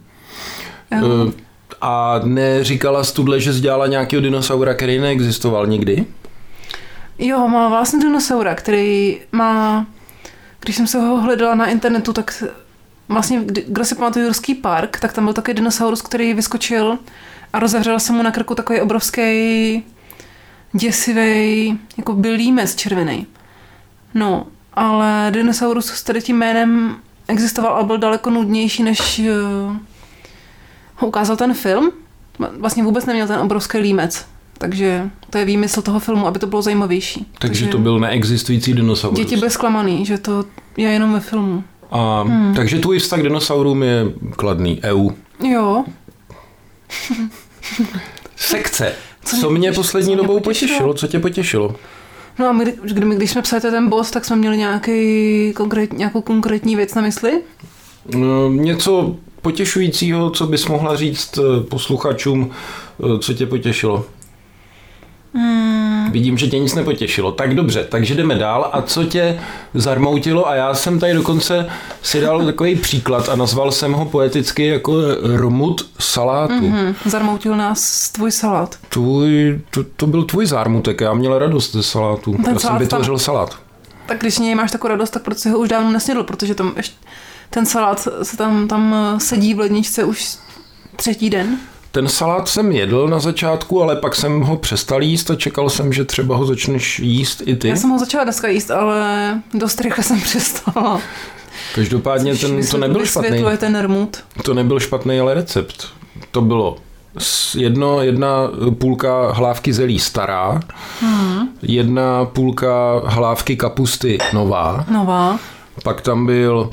A 1.81 2.19
neříkala 2.23 3.03
jsi 3.03 3.13
tudle, 3.13 3.39
že 3.39 3.53
jsi 3.53 3.59
dělala 3.59 3.87
nějakého 3.87 4.21
dinosaura, 4.21 4.73
který 4.73 4.99
neexistoval 4.99 5.67
nikdy? 5.67 6.05
Jo, 7.19 7.47
má 7.47 7.69
vlastně 7.69 7.99
dinosaura, 7.99 8.55
který 8.55 9.17
má, 9.31 9.85
když 10.59 10.75
jsem 10.75 10.87
se 10.87 10.99
ho 10.99 11.21
hledala 11.21 11.55
na 11.55 11.65
internetu, 11.65 12.13
tak 12.13 12.43
vlastně, 13.09 13.41
kdo 13.67 13.85
si 13.85 13.95
pamatuje 13.95 14.25
Jurský 14.25 14.55
park, 14.55 14.99
tak 14.99 15.13
tam 15.13 15.23
byl 15.23 15.33
takový 15.33 15.55
dinosaurus, 15.55 16.01
který 16.01 16.33
vyskočil 16.33 16.97
a 17.53 17.59
rozevřel 17.59 17.99
se 17.99 18.13
mu 18.13 18.23
na 18.23 18.31
krku 18.31 18.55
takový 18.55 18.81
obrovský 18.81 19.83
děsivý, 20.73 21.79
jako 21.97 22.13
byl 22.13 22.33
límec 22.33 22.75
červený. 22.75 23.27
No, 24.13 24.47
ale 24.75 25.27
dinosaurus 25.33 25.85
s 25.85 26.03
tady 26.03 26.21
tím 26.21 26.37
jménem 26.37 26.95
existoval 27.27 27.75
a 27.75 27.83
byl 27.83 27.97
daleko 27.97 28.29
nudnější, 28.29 28.83
než 28.83 29.19
eh, 29.19 29.31
ho 30.95 31.07
ukázal 31.07 31.35
ten 31.37 31.53
film. 31.53 31.91
Vlastně 32.59 32.83
vůbec 32.83 33.05
neměl 33.05 33.27
ten 33.27 33.39
obrovský 33.39 33.77
límec. 33.77 34.25
Takže 34.57 35.09
to 35.29 35.37
je 35.37 35.45
výmysl 35.45 35.81
toho 35.81 35.99
filmu, 35.99 36.27
aby 36.27 36.39
to 36.39 36.47
bylo 36.47 36.61
zajímavější. 36.61 37.31
Takže 37.39 37.67
to 37.67 37.77
byl 37.77 37.99
neexistující 37.99 38.73
dinosaurus. 38.73 39.19
Děti 39.19 39.37
byly 39.37 39.51
zklamaný, 39.51 40.05
že 40.05 40.17
to 40.17 40.45
je 40.77 40.89
jenom 40.89 41.13
ve 41.13 41.19
filmu. 41.19 41.63
A, 41.91 42.21
Hmm. 42.21 42.53
Takže 42.55 42.79
tvůj 42.79 42.99
vztah 42.99 43.19
k 43.19 43.23
dinosaurům 43.23 43.83
je 43.83 44.05
kladný. 44.35 44.79
EU. 44.83 45.09
Jo, 45.43 45.83
Sekce. 48.35 48.93
Co 49.25 49.37
Co 49.37 49.49
mě 49.49 49.59
mě 49.59 49.67
potěšilo? 49.69 49.83
poslední 49.83 50.07
Co 50.07 50.15
mě 50.15 50.27
dobou 50.27 50.39
potěšilo? 50.39 50.69
potěšilo? 50.69 50.93
Co 50.93 51.07
tě 51.07 51.19
potěšilo? 51.19 51.75
No 52.39 52.47
a 52.47 52.51
my, 52.51 52.73
kdy, 52.83 53.15
když 53.15 53.31
jsme 53.31 53.41
psali 53.41 53.61
ten 53.61 53.89
boss, 53.89 54.11
tak 54.11 54.25
jsme 54.25 54.35
měli 54.35 54.57
nějaký 54.57 55.53
konkrét, 55.53 55.93
nějakou 55.93 56.21
konkrétní 56.21 56.75
věc 56.75 56.93
na 56.93 57.01
mysli. 57.01 57.41
No, 58.15 58.51
Něco 58.51 59.15
potěšujícího, 59.41 60.29
co 60.29 60.47
bys 60.47 60.67
mohla 60.67 60.95
říct 60.95 61.37
eh, 61.37 61.63
posluchačům, 61.63 62.51
eh, 62.99 63.19
co 63.19 63.33
tě 63.33 63.45
potěšilo? 63.45 64.05
Hmm. 65.35 66.11
Vidím, 66.11 66.37
že 66.37 66.47
tě 66.47 66.59
nic 66.59 66.75
nepotěšilo. 66.75 67.31
Tak 67.31 67.55
dobře, 67.55 67.83
takže 67.89 68.15
jdeme 68.15 68.35
dál. 68.35 68.69
A 68.73 68.81
co 68.81 69.03
tě 69.03 69.39
zarmoutilo? 69.73 70.47
A 70.47 70.55
já 70.55 70.73
jsem 70.73 70.99
tady 70.99 71.13
dokonce 71.13 71.67
si 72.01 72.21
dal 72.21 72.45
takový 72.45 72.75
příklad 72.75 73.29
a 73.29 73.35
nazval 73.35 73.71
jsem 73.71 73.93
ho 73.93 74.05
poeticky 74.05 74.65
jako 74.67 74.93
romut 75.35 75.87
salátu. 75.99 76.53
Mm-hmm. 76.53 76.71
Hmm, 76.71 76.95
zarmoutil 77.05 77.55
nás 77.57 78.09
tvůj 78.09 78.31
salát. 78.31 78.75
Tvůj, 78.89 79.59
to, 79.69 79.83
to 79.95 80.07
byl 80.07 80.23
tvůj 80.23 80.45
zármutek, 80.45 81.01
já 81.01 81.13
měl 81.13 81.39
radost 81.39 81.71
ze 81.71 81.83
salátu. 81.83 82.31
Ten 82.31 82.41
já 82.45 82.51
jsem 82.51 82.59
salát 82.59 82.79
vytvořil 82.81 83.13
tam- 83.13 83.19
salát. 83.19 83.55
Tak 84.05 84.19
když 84.21 84.37
něj 84.39 84.55
máš 84.55 84.71
takovou 84.71 84.89
radost, 84.91 85.09
tak 85.09 85.23
proč 85.23 85.37
si 85.37 85.49
ho 85.49 85.59
už 85.59 85.69
dávno 85.69 85.91
nesnědl, 85.91 86.23
protože 86.23 86.55
tam 86.55 86.73
ještě, 86.77 86.95
ten 87.49 87.65
salát 87.65 88.07
se 88.23 88.37
tam, 88.37 88.67
tam 88.67 88.95
sedí 89.17 89.53
v 89.53 89.59
ledničce 89.59 90.03
už 90.03 90.37
třetí 90.95 91.29
den. 91.29 91.57
Ten 91.95 92.07
salát 92.07 92.47
jsem 92.47 92.71
jedl 92.71 93.07
na 93.07 93.19
začátku, 93.19 93.83
ale 93.83 93.95
pak 93.95 94.15
jsem 94.15 94.41
ho 94.41 94.57
přestal 94.57 95.03
jíst 95.03 95.31
a 95.31 95.35
čekal 95.35 95.69
jsem, 95.69 95.93
že 95.93 96.05
třeba 96.05 96.35
ho 96.35 96.45
začneš 96.45 96.99
jíst 96.99 97.41
i 97.45 97.55
ty. 97.55 97.67
Já 97.67 97.75
jsem 97.75 97.89
ho 97.89 97.99
začala 97.99 98.23
dneska 98.23 98.47
jíst, 98.47 98.71
ale 98.71 99.29
dost 99.53 99.81
rychle 99.81 100.03
jsem 100.03 100.21
přestala. 100.21 100.99
Každopádně 101.75 102.35
ten, 102.35 102.67
to 102.67 102.77
nebyl 102.77 103.05
špatný. 103.05 103.43
Ten 103.57 103.81
rmut. 103.81 104.17
To 104.43 104.53
nebyl 104.53 104.79
špatný, 104.79 105.19
ale 105.19 105.33
recept. 105.33 105.87
To 106.31 106.41
bylo 106.41 106.77
jedno, 107.57 108.01
jedna 108.01 108.49
půlka 108.77 109.31
hlávky 109.31 109.73
zelí 109.73 109.99
stará, 109.99 110.59
Hmm. 111.01 111.47
jedna 111.61 112.25
půlka 112.25 113.01
hlávky 113.05 113.55
kapusty 113.55 114.17
nová, 114.33 114.85
Nová. 114.91 115.39
pak 115.83 116.01
tam 116.01 116.25
byl 116.25 116.69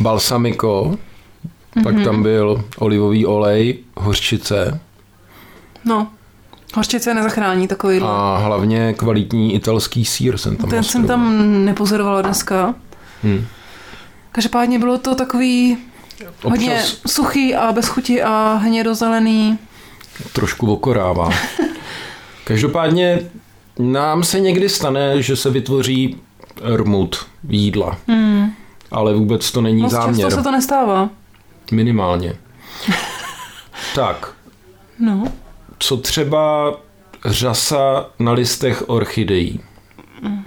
balsamico, 0.00 0.94
Mhm. 1.74 1.84
pak 1.84 2.04
tam 2.04 2.22
byl 2.22 2.64
olivový 2.78 3.26
olej, 3.26 3.78
hořčice 3.96 4.80
No, 5.84 6.08
hořčice 6.74 7.14
nezachrání 7.14 7.68
takový. 7.68 8.00
a 8.02 8.40
hlavně 8.44 8.94
kvalitní 8.94 9.54
italský 9.54 10.04
sír 10.04 10.38
jsem 10.38 10.56
tam 10.56 10.70
Ten 10.70 10.84
jsem 10.84 11.06
tam 11.06 11.34
nepozorovala 11.64 12.22
dneska. 12.22 12.74
Hm. 13.24 13.44
Každopádně 14.32 14.78
bylo 14.78 14.98
to 14.98 15.14
takový 15.14 15.76
hodně 16.44 16.70
Občas, 16.74 16.96
suchý 17.06 17.54
a 17.54 17.72
bez 17.72 17.88
chuti 17.88 18.22
a 18.22 18.60
hnědozelený. 18.62 19.58
trošku 20.32 20.72
okorává. 20.72 21.30
Každopádně 22.44 23.20
nám 23.78 24.24
se 24.24 24.40
někdy 24.40 24.68
stane, 24.68 25.22
že 25.22 25.36
se 25.36 25.50
vytvoří 25.50 26.16
rmut 26.76 27.26
jídla. 27.48 27.98
Hmm. 28.08 28.52
Ale 28.90 29.14
vůbec 29.14 29.52
to 29.52 29.60
není 29.60 29.82
Moc 29.82 29.92
záměr. 29.92 30.26
často 30.26 30.36
se 30.40 30.44
to 30.44 30.50
nestává. 30.50 31.10
Minimálně. 31.72 32.34
tak, 33.94 34.32
No. 34.98 35.24
co 35.78 35.96
třeba 35.96 36.74
řasa 37.24 38.06
na 38.18 38.32
listech 38.32 38.84
orchidejí? 38.86 39.60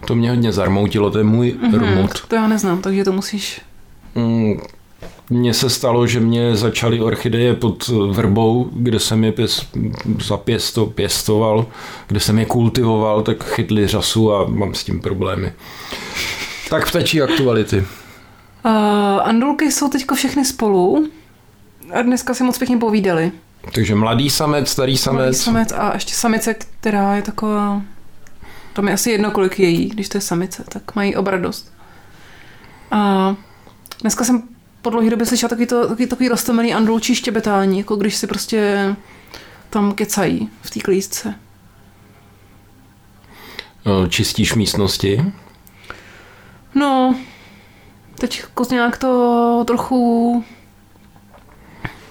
To 0.07 0.15
mě 0.15 0.29
hodně 0.29 0.51
zarmoutilo, 0.51 1.11
to 1.11 1.17
je 1.17 1.23
můj 1.23 1.55
Mhm, 1.61 1.79
rmut. 1.79 2.27
To 2.27 2.35
já 2.35 2.47
neznám, 2.47 2.81
takže 2.81 3.03
to 3.03 3.11
musíš... 3.11 3.61
Mm, 4.15 4.59
Mně 5.29 5.53
se 5.53 5.69
stalo, 5.69 6.07
že 6.07 6.19
mě 6.19 6.55
začaly 6.55 7.01
orchideje 7.01 7.53
pod 7.53 7.87
vrbou, 7.87 8.69
kde 8.73 8.99
jsem 8.99 9.23
je 9.23 9.31
pěs, 9.31 9.67
zapěsto, 10.25 10.85
pěstoval, 10.85 11.65
kde 12.07 12.19
jsem 12.19 12.39
je 12.39 12.45
kultivoval, 12.45 13.21
tak 13.21 13.43
chytli 13.53 13.87
řasu 13.87 14.33
a 14.33 14.45
mám 14.47 14.73
s 14.73 14.83
tím 14.83 14.99
problémy. 15.01 15.53
Tak 16.69 16.85
vtečí 16.87 17.21
aktuality. 17.21 17.83
Uh, 18.65 18.71
andulky 19.23 19.71
jsou 19.71 19.89
teďko 19.89 20.15
všechny 20.15 20.45
spolu 20.45 21.07
a 21.93 22.01
dneska 22.01 22.33
si 22.33 22.43
moc 22.43 22.57
pěkně 22.57 22.77
povídali. 22.77 23.31
Takže 23.73 23.95
mladý 23.95 24.29
samec, 24.29 24.69
starý 24.69 24.91
Mladý 24.91 24.97
samec. 24.97 25.41
samec 25.41 25.71
a 25.71 25.93
ještě 25.93 26.13
samice, 26.13 26.53
která 26.53 27.15
je 27.15 27.21
taková... 27.21 27.81
Tam 28.73 28.87
je 28.87 28.93
asi 28.93 29.11
jedno, 29.11 29.31
kolik 29.31 29.59
je 29.59 29.69
jí, 29.69 29.89
když 29.89 30.09
to 30.09 30.17
je 30.17 30.21
samice, 30.21 30.63
tak 30.69 30.95
mají 30.95 31.15
oba 31.15 31.31
radost. 31.31 31.73
A 32.91 33.35
dneska 34.01 34.23
jsem 34.23 34.43
po 34.81 34.89
dlouhé 34.89 35.09
době 35.09 35.25
slyšela 35.25 35.49
takový, 35.49 35.67
to, 35.67 35.87
takový, 35.87 36.07
takový 36.07 36.29
roztomený 36.29 36.73
andulčí 36.73 37.15
štěbetání, 37.15 37.77
jako 37.77 37.95
když 37.95 38.15
si 38.15 38.27
prostě 38.27 38.95
tam 39.69 39.93
kecají 39.93 40.49
v 40.61 40.69
té 40.69 40.79
klízce. 40.79 41.35
Čistíš 44.09 44.53
místnosti. 44.53 45.33
No, 46.75 47.15
teď 48.55 48.71
jako 48.71 48.73
nějak 48.73 48.97
to 48.97 49.63
trochu 49.67 50.43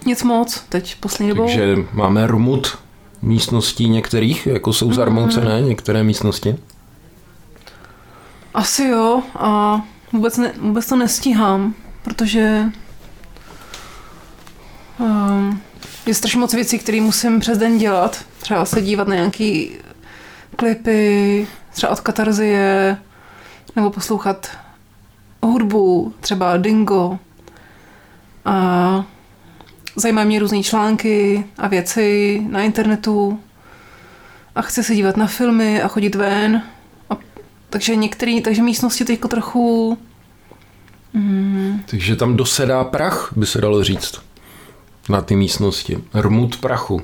nic 0.07 0.23
moc, 0.23 0.65
teď 0.69 0.97
poslední 1.01 1.29
dobou. 1.29 1.47
Takže 1.47 1.77
máme 1.93 2.27
rmut 2.27 2.79
místností 3.23 3.89
některých, 3.89 4.47
jako 4.47 4.73
jsou 4.73 4.93
zarmoucené 4.93 5.61
některé 5.61 6.03
místnosti. 6.03 6.57
Asi 8.55 8.85
jo 8.85 9.23
a 9.39 9.81
vůbec, 10.13 10.37
ne, 10.37 10.53
vůbec 10.61 10.87
to 10.87 10.97
nestíhám, 10.97 11.75
protože 12.03 12.65
um, 14.99 15.61
je 16.07 16.15
strašně 16.15 16.41
moc 16.41 16.55
věcí, 16.55 16.79
které 16.79 17.01
musím 17.01 17.41
přes 17.41 17.59
den 17.59 17.79
dělat. 17.79 18.25
Třeba 18.39 18.65
se 18.65 18.83
dívat 18.83 19.09
na 19.09 19.15
nějaký 19.15 19.71
klipy, 20.57 21.47
třeba 21.73 21.93
od 21.93 22.01
katarzie, 22.01 22.97
nebo 23.77 23.91
poslouchat 23.91 24.64
hudbu, 25.47 26.15
třeba 26.21 26.57
Dingo. 26.57 27.19
A 28.45 29.05
zajímají 29.97 30.27
mě 30.27 30.39
různé 30.39 30.63
články 30.63 31.45
a 31.59 31.69
věci 31.69 32.41
na 32.51 32.63
internetu. 32.63 33.41
A 34.55 34.63
chci 34.63 34.83
se 34.85 34.95
dívat 34.95 35.17
na 35.17 35.27
filmy 35.27 35.83
a 35.83 35.89
chodit 35.89 36.15
ven. 36.15 36.63
A, 37.11 37.17
takže 37.71 37.97
některé, 37.97 38.41
takže 38.41 38.63
místnosti 38.63 39.05
teďko 39.05 39.29
trochu... 39.29 39.99
Mm, 41.13 41.83
Takže 41.91 42.17
tam 42.17 42.37
dosedá 42.37 42.85
prach, 42.85 43.33
by 43.37 43.47
se 43.47 43.61
dalo 43.61 43.85
říct, 43.85 44.21
na 45.09 45.21
ty 45.21 45.37
místnosti. 45.37 45.99
Rmut 46.15 46.57
prachu. 46.57 47.03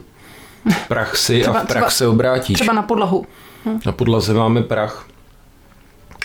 Prach 0.88 1.16
si 1.16 1.40
Třeba- 1.40 1.58
a 1.58 1.62
v 1.64 1.66
prach 1.66 1.74
třeba- 1.82 1.90
se 1.90 2.06
obrátíš. 2.06 2.54
třeba 2.54 2.72
na 2.72 2.82
podlahu. 2.82 3.26
Na 3.86 3.92
podlaze 3.92 4.34
máme 4.34 4.62
prach. 4.62 5.06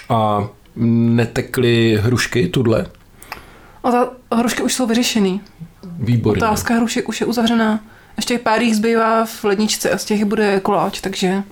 A 0.10 0.48
netekly 0.76 2.00
hrušky 2.02 2.48
tudle? 2.48 2.86
A 3.84 3.92
ta 3.92 4.10
hrušky 4.32 4.64
už 4.64 4.74
jsou 4.74 4.88
vyřešený. 4.88 5.42
Výborně. 6.00 6.44
Otázka 6.44 6.74
hrušek 6.74 7.10
už 7.10 7.22
je 7.22 7.28
uzavřená. 7.28 7.80
Ještě 8.18 8.38
pár 8.40 8.62
jich 8.62 8.76
zbývá 8.76 9.26
v 9.26 9.44
ledničce 9.44 9.92
a 9.92 9.98
z 9.98 10.06
těch 10.06 10.26
bude 10.26 10.60
koláč, 10.60 11.02
takže 11.02 11.44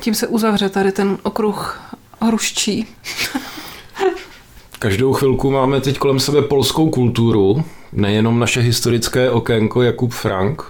tím 0.00 0.14
se 0.14 0.26
uzavře 0.26 0.68
tady 0.68 0.92
ten 0.92 1.18
okruh 1.22 1.82
hruščí. 2.20 2.86
Každou 4.78 5.12
chvilku 5.12 5.50
máme 5.50 5.80
teď 5.80 5.98
kolem 5.98 6.20
sebe 6.20 6.42
polskou 6.42 6.90
kulturu, 6.90 7.64
nejenom 7.92 8.38
naše 8.38 8.60
historické 8.60 9.30
okénko 9.30 9.82
Jakub 9.82 10.12
Frank, 10.12 10.62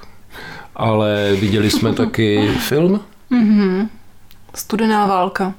ale 0.77 1.33
viděli 1.41 1.71
jsme 1.71 1.93
taky 1.95 2.49
film 2.69 3.01
Mhm. 3.31 3.89
Studená 4.55 5.07
válka. 5.07 5.55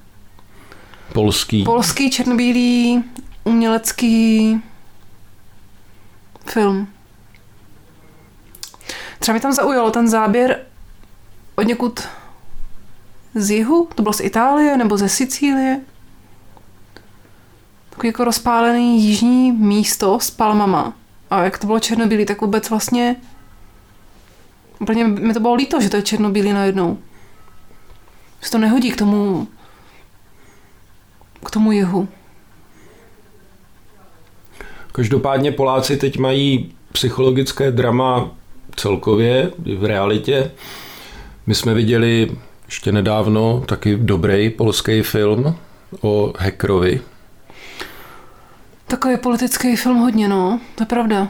Polský. 1.14 1.64
Polský 1.64 2.12
černobílý 2.12 3.04
umělecký 3.44 4.62
film. 6.46 6.88
Třeba 9.20 9.34
mi 9.34 9.40
tam 9.40 9.54
zaujalo 9.54 9.92
ten 9.92 10.08
záběr 10.08 10.66
od 11.56 11.62
někud 11.62 12.00
z 13.36 13.50
jihu, 13.50 13.88
to 13.96 14.04
bylo 14.04 14.14
z 14.14 14.20
Itálie 14.20 14.78
nebo 14.78 14.98
ze 14.98 15.10
Sicílie. 15.10 15.82
Takový 17.90 18.08
jako 18.08 18.24
rozpálený 18.24 19.04
jižní 19.04 19.52
místo 19.52 20.20
s 20.20 20.32
palmama. 20.32 20.94
A 21.30 21.44
jak 21.44 21.58
to 21.58 21.68
bylo 21.68 21.80
černobílý, 21.80 22.26
tak 22.26 22.42
vůbec 22.42 22.70
vlastně 22.70 23.16
úplně 24.80 25.08
mi 25.08 25.34
to 25.34 25.40
bylo 25.40 25.54
líto, 25.54 25.82
že 25.82 25.90
to 25.90 25.96
je 25.96 26.02
černobílý 26.02 26.54
najednou. 26.54 26.98
Se 28.42 28.52
to 28.52 28.58
nehodí 28.58 28.92
k 28.92 28.98
tomu 28.98 29.48
k 31.46 31.52
tomu 31.52 31.72
jihu. 31.72 32.08
Každopádně 34.92 35.52
Poláci 35.52 35.98
teď 35.98 36.18
mají 36.18 36.74
psychologické 36.92 37.72
drama 37.72 38.32
celkově 38.76 39.52
v 39.78 39.86
realitě. 39.86 40.52
My 41.48 41.56
jsme 41.56 41.74
viděli 41.74 42.32
ještě 42.66 42.92
nedávno 42.92 43.64
taky 43.66 43.96
dobrý 43.96 44.50
polský 44.50 45.02
film 45.02 45.56
o 46.02 46.34
hackerovi. 46.40 47.02
Takový 48.88 49.18
politický 49.18 49.76
film 49.76 49.98
hodně, 49.98 50.28
no, 50.28 50.60
to 50.76 50.84
je 50.84 50.88
pravda. 50.88 51.28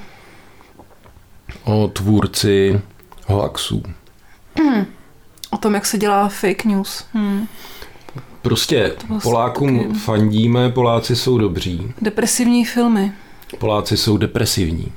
o 1.63 1.87
tvůrci 1.87 2.81
hoaxů. 3.27 3.83
O 5.49 5.57
tom, 5.57 5.73
jak 5.73 5.85
se 5.85 5.97
dělá 5.97 6.27
fake 6.27 6.65
news. 6.65 7.05
Hmm. 7.13 7.47
Prostě 8.41 8.93
Polákům 9.23 9.79
taky- 9.79 9.93
fandíme, 9.99 10.69
Poláci 10.69 11.15
jsou 11.15 11.37
dobří, 11.37 11.91
Depresivní 12.01 12.65
filmy. 12.65 13.11
Poláci 13.59 13.97
jsou 13.97 14.17
depresivní. 14.17 14.91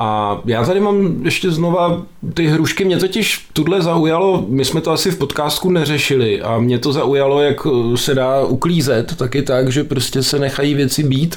A 0.00 0.38
já 0.44 0.64
tady 0.64 0.80
mám 0.80 1.24
ještě 1.24 1.50
znova 1.50 2.02
ty 2.34 2.46
hrušky, 2.46 2.84
mě 2.84 2.96
totiž 2.96 3.46
tudle 3.52 3.82
zaujalo, 3.82 4.44
my 4.48 4.64
jsme 4.64 4.80
to 4.80 4.90
asi 4.90 5.10
v 5.10 5.18
podcastu 5.18 5.70
neřešili 5.70 6.42
a 6.42 6.58
mě 6.58 6.78
to 6.78 6.92
zaujalo, 6.92 7.40
jak 7.42 7.66
eh, 7.66 7.96
se 7.96 8.14
dá 8.14 8.40
uklízet, 8.44 9.16
taky 9.16 9.42
tak, 9.42 9.72
že 9.72 9.84
prostě 9.84 10.22
se 10.22 10.38
nechají 10.38 10.74
věci 10.74 11.02
být 11.02 11.36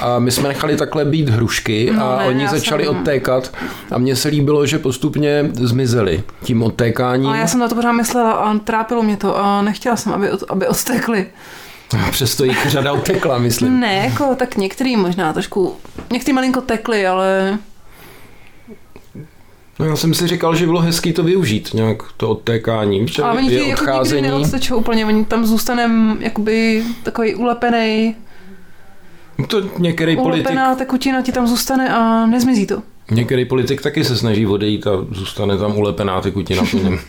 a 0.00 0.18
my 0.18 0.30
jsme 0.30 0.48
nechali 0.48 0.76
takhle 0.76 1.04
být 1.04 1.28
hrušky 1.28 1.90
No 1.96 2.04
a 2.10 2.18
ne, 2.18 2.24
oni 2.28 2.48
začali 2.48 2.84
jsem- 2.84 2.96
odtékat 2.96 3.52
a 3.90 3.98
mně 3.98 4.16
se 4.16 4.28
líbilo, 4.28 4.66
že 4.66 4.78
postupně 4.78 5.50
zmizeli 5.52 6.22
tím 6.42 6.62
odtékáním. 6.62 7.26
Ale 7.28 7.38
já 7.38 7.46
jsem 7.46 7.60
na 7.60 7.68
to 7.68 7.74
pořád 7.74 7.92
myslela 7.92 8.32
a 8.32 8.58
trápilo 8.58 9.02
mě 9.02 9.16
to 9.16 9.38
a 9.38 9.62
nechtěla 9.62 9.96
jsem, 9.96 10.12
aby, 10.12 10.30
od- 10.30 10.44
aby 10.48 10.66
odtekly. 10.68 11.26
A 12.06 12.10
přesto 12.10 12.44
jich 12.44 12.66
řada 12.70 12.92
utekla, 12.92 13.38
myslím. 13.38 13.80
Ne, 13.80 13.94
jako 13.94 14.34
tak 14.34 14.56
některý 14.56 14.96
možná 14.96 15.32
trošku, 15.32 15.76
některý 16.12 16.32
malinko 16.34 16.60
tekly, 16.60 17.06
ale 17.06 17.58
No 19.78 19.86
já 19.86 19.96
jsem 19.96 20.14
si 20.14 20.26
říkal, 20.26 20.54
že 20.56 20.66
bylo 20.66 20.80
hezký 20.80 21.12
to 21.12 21.22
využít, 21.22 21.74
nějak 21.74 22.02
to 22.16 22.30
odtékání, 22.30 23.06
ale 23.22 23.38
oni 23.38 23.48
ti 23.48 23.68
jako 23.68 23.84
nikdy 24.02 24.20
neodstečou 24.22 24.76
úplně, 24.76 25.06
oni 25.06 25.24
tam 25.24 25.46
zůstane 25.46 25.90
jakoby 26.20 26.84
takový 27.02 27.34
ulepený, 27.34 28.14
To 29.48 29.60
některý 29.78 30.16
politik, 30.16 30.46
ulepená 30.46 30.74
tekutina 30.74 31.22
ti 31.22 31.32
tam 31.32 31.46
zůstane 31.46 31.88
a 31.94 32.26
nezmizí 32.26 32.66
to. 32.66 32.82
některý 33.10 33.44
politik 33.44 33.82
taky 33.82 34.04
se 34.04 34.16
snaží 34.16 34.46
odejít 34.46 34.86
a 34.86 34.90
zůstane 35.10 35.58
tam 35.58 35.76
ulepená 35.78 36.20
tekutina 36.20 36.62
po 36.70 36.76
něm. 36.76 36.98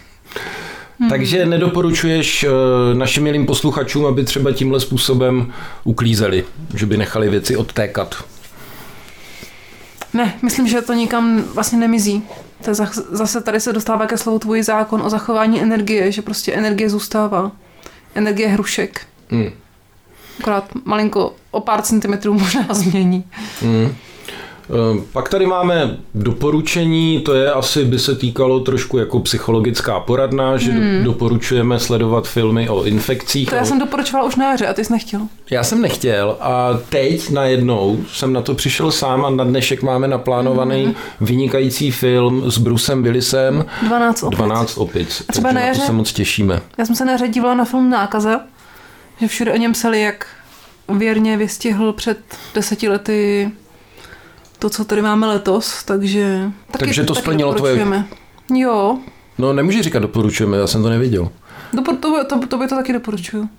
Hmm. 1.00 1.10
Takže 1.10 1.46
nedoporučuješ 1.46 2.44
eh, 2.44 2.50
našim 2.94 3.24
milým 3.24 3.46
posluchačům, 3.46 4.06
aby 4.06 4.24
třeba 4.24 4.52
tímhle 4.52 4.80
způsobem 4.80 5.54
uklízeli, 5.84 6.44
že 6.76 6.86
by 6.86 6.98
nechali 6.98 7.30
věci 7.30 7.58
odtékat. 7.58 8.24
Ne, 10.14 10.34
myslím, 10.42 10.68
že 10.68 10.82
to 10.82 10.94
nikam 10.94 11.44
vlastně 11.54 11.78
nemizí. 11.80 12.24
To 12.66 12.74
zase 13.12 13.42
tady 13.42 13.60
se 13.60 13.74
dostává 13.74 14.06
ke 14.06 14.18
slovu 14.18 14.40
tvůj 14.40 14.64
zákon 14.64 15.02
o 15.02 15.10
zachování 15.10 15.62
energie, 15.62 16.12
že 16.12 16.22
prostě 16.22 16.54
energie 16.54 16.90
zůstává. 16.90 17.52
Energie 18.16 18.48
hrušek. 18.48 19.02
Hmm. 19.30 19.50
Akorát 20.40 20.64
malinko 20.86 21.36
o 21.52 21.62
pár 21.62 21.82
centimetrů 21.82 22.34
možná 22.34 22.68
změní. 22.74 23.24
Hmm. 23.62 23.96
Eh, 24.70 25.02
Pak 25.14 25.30
tady 25.30 25.46
máme 25.46 25.98
doporučení, 26.16 27.20
to 27.22 27.34
je 27.34 27.52
asi 27.52 27.86
by 27.86 28.00
se 28.00 28.16
týkalo 28.16 28.60
trošku 28.60 28.98
jako 28.98 29.20
psychologická 29.20 30.00
poradna, 30.00 30.58
že 30.58 30.72
hmm. 30.72 31.04
doporučujeme 31.04 31.80
sledovat 31.80 32.28
filmy 32.28 32.70
o 32.70 32.84
infekcích. 32.84 33.50
To 33.50 33.56
já 33.56 33.62
o- 33.62 33.66
jsem 33.66 33.80
doporučovala 33.80 34.26
už 34.28 34.36
na 34.36 34.52
jaře 34.52 34.68
a 34.68 34.74
ty 34.74 34.86
jsi 34.86 34.94
nechtěl. 34.94 35.22
Já 35.52 35.64
jsem 35.64 35.82
nechtěl 35.82 36.38
a 36.40 36.70
teď 36.90 37.30
najednou 37.30 37.98
jsem 38.14 38.34
na 38.34 38.42
to 38.42 38.56
přišel 38.56 38.92
sám 38.92 39.26
a 39.26 39.30
na 39.30 39.44
dnešek 39.44 39.84
máme 39.84 40.08
naplánovaný 40.08 40.86
Mhm. 40.86 40.96
vynikající 41.22 41.92
film 41.92 42.52
s 42.52 42.58
Brucem 42.58 43.04
Willisem 43.04 43.66
12 43.88 44.24
opět. 44.24 44.38
12 44.38 44.78
opic. 44.78 45.24
A 45.30 45.32
třeba 45.32 45.52
na 45.52 45.62
jaře? 45.62 45.82
se 45.82 45.92
moc 45.92 46.14
těšíme. 46.14 46.62
Já 46.78 46.86
jsem 46.86 46.96
se 46.96 47.06
na 47.06 47.12
jaře 47.12 47.28
dívala 47.28 47.56
na 47.56 47.66
film 47.66 47.90
Nákaza, 47.90 48.40
že 49.22 49.28
všude 49.28 49.54
o 49.54 49.58
něm 49.58 49.74
psali, 49.74 50.02
jak 50.02 50.28
věrně 50.98 51.38
vystihl 51.38 51.94
před 51.94 52.18
deseti 52.56 52.90
lety 52.90 53.52
to, 54.60 54.70
co 54.70 54.86
tady 54.86 55.02
máme 55.02 55.28
letos, 55.28 55.84
takže... 55.84 56.52
Taky, 56.72 56.86
Takže 56.86 57.04
to 57.04 57.14
taky 57.14 57.22
splnilo 57.24 57.54
tvoje-. 57.54 58.06
Jo, 58.54 58.98
No 59.38 59.54
nemůžu 59.54 59.82
říkat 59.82 60.00
doporučujeme, 60.00 60.58
já 60.58 60.68
jsem 60.68 60.84
to 60.84 60.90
neviděl. 60.90 61.30
Dopor- 61.74 61.98
to, 62.00 62.26
to, 62.26 62.48
to 62.48 62.58
by 62.58 62.68
to 62.68 62.76
taky 62.76 62.94
doporučuju. 62.94 63.50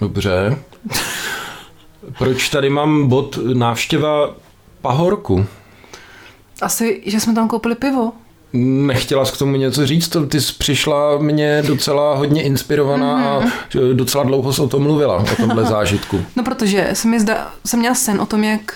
Dobře. 0.00 0.58
Proč 2.18 2.48
tady 2.48 2.70
mám 2.70 3.08
bod 3.08 3.38
návštěva 3.54 4.34
Pahorku? 4.80 5.46
Asi, 6.62 7.02
že 7.06 7.20
jsme 7.20 7.34
tam 7.34 7.48
koupili 7.48 7.74
pivo. 7.74 8.12
Nechtěla 8.52 9.24
jsi 9.24 9.32
k 9.32 9.36
tomu 9.38 9.56
něco 9.56 9.86
říct? 9.86 10.16
Ty 10.28 10.40
jsi 10.40 10.52
přišla 10.58 11.18
mě 11.18 11.62
docela 11.66 12.14
hodně 12.16 12.42
inspirovaná 12.42 13.30
a 13.36 13.38
Mhm. 13.40 13.50
docela 13.96 14.24
dlouho 14.24 14.52
jsi 14.52 14.62
o 14.62 14.68
tom 14.68 14.82
mluvila, 14.82 15.16
o 15.16 15.36
tomhle 15.36 15.64
zážitku. 15.64 16.24
No 16.36 16.42
protože 16.44 16.90
jsem, 16.92 17.10
mi 17.10 17.20
zda, 17.20 17.52
jsem 17.66 17.80
měla 17.80 17.94
sen 17.94 18.20
o 18.20 18.26
tom, 18.26 18.44
jak 18.44 18.74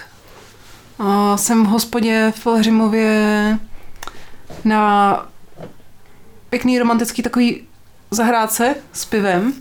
uh, 1.02 1.37
jsem 1.37 1.64
v 1.64 1.68
hospodě 1.68 2.32
v 2.37 2.47
Hřimově 2.47 3.59
na 4.64 5.26
pěkný 6.50 6.78
romantický 6.78 7.23
takový 7.23 7.62
zahrádce 8.11 8.75
s 8.92 9.04
pivem. 9.04 9.52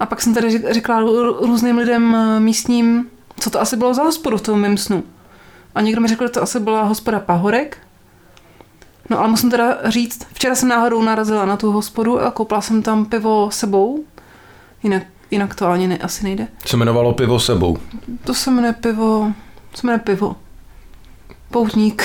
A 0.00 0.06
pak 0.06 0.22
jsem 0.22 0.34
tady 0.34 0.48
řek- 0.48 0.72
řekla 0.72 1.00
rů- 1.00 1.46
různým 1.46 1.78
lidem 1.78 2.14
eh, 2.14 2.40
místním, 2.40 3.10
co 3.40 3.50
to 3.50 3.60
asi 3.60 3.76
bylo 3.76 3.94
za 3.94 4.02
hospodu 4.02 4.36
v 4.36 4.42
tom 4.42 4.60
mém 4.60 4.76
snu. 4.76 5.04
A 5.74 5.80
někdo 5.80 6.00
mi 6.00 6.08
řekl, 6.08 6.24
že 6.26 6.30
to 6.32 6.42
asi 6.42 6.60
byla 6.60 6.82
hospoda 6.82 7.20
Pahorek. 7.20 7.78
No 9.10 9.18
ale 9.18 9.28
musím 9.28 9.50
teda 9.50 9.78
říct, 9.84 10.26
včera 10.32 10.54
jsem 10.54 10.68
náhodou 10.68 11.02
narazila 11.02 11.44
na 11.44 11.56
tu 11.56 11.72
hospodu 11.72 12.20
a 12.20 12.30
koupila 12.30 12.60
jsem 12.60 12.82
tam 12.82 13.04
pivo 13.06 13.50
sebou. 13.50 14.04
Jinak, 14.82 15.02
jinak 15.30 15.54
to 15.54 15.66
ani 15.68 15.88
ne, 15.88 15.98
asi 15.98 16.24
nejde. 16.24 16.48
Se 16.66 16.76
jmenovalo 16.76 17.12
Pivo 17.12 17.40
sebou. 17.40 17.78
To 18.24 18.34
se 18.34 18.50
jmenuje 18.50 18.72
pivo, 18.72 19.32
se 19.74 19.86
jmenuje 19.86 19.98
pivo. 19.98 20.36
Poutník. 21.50 22.02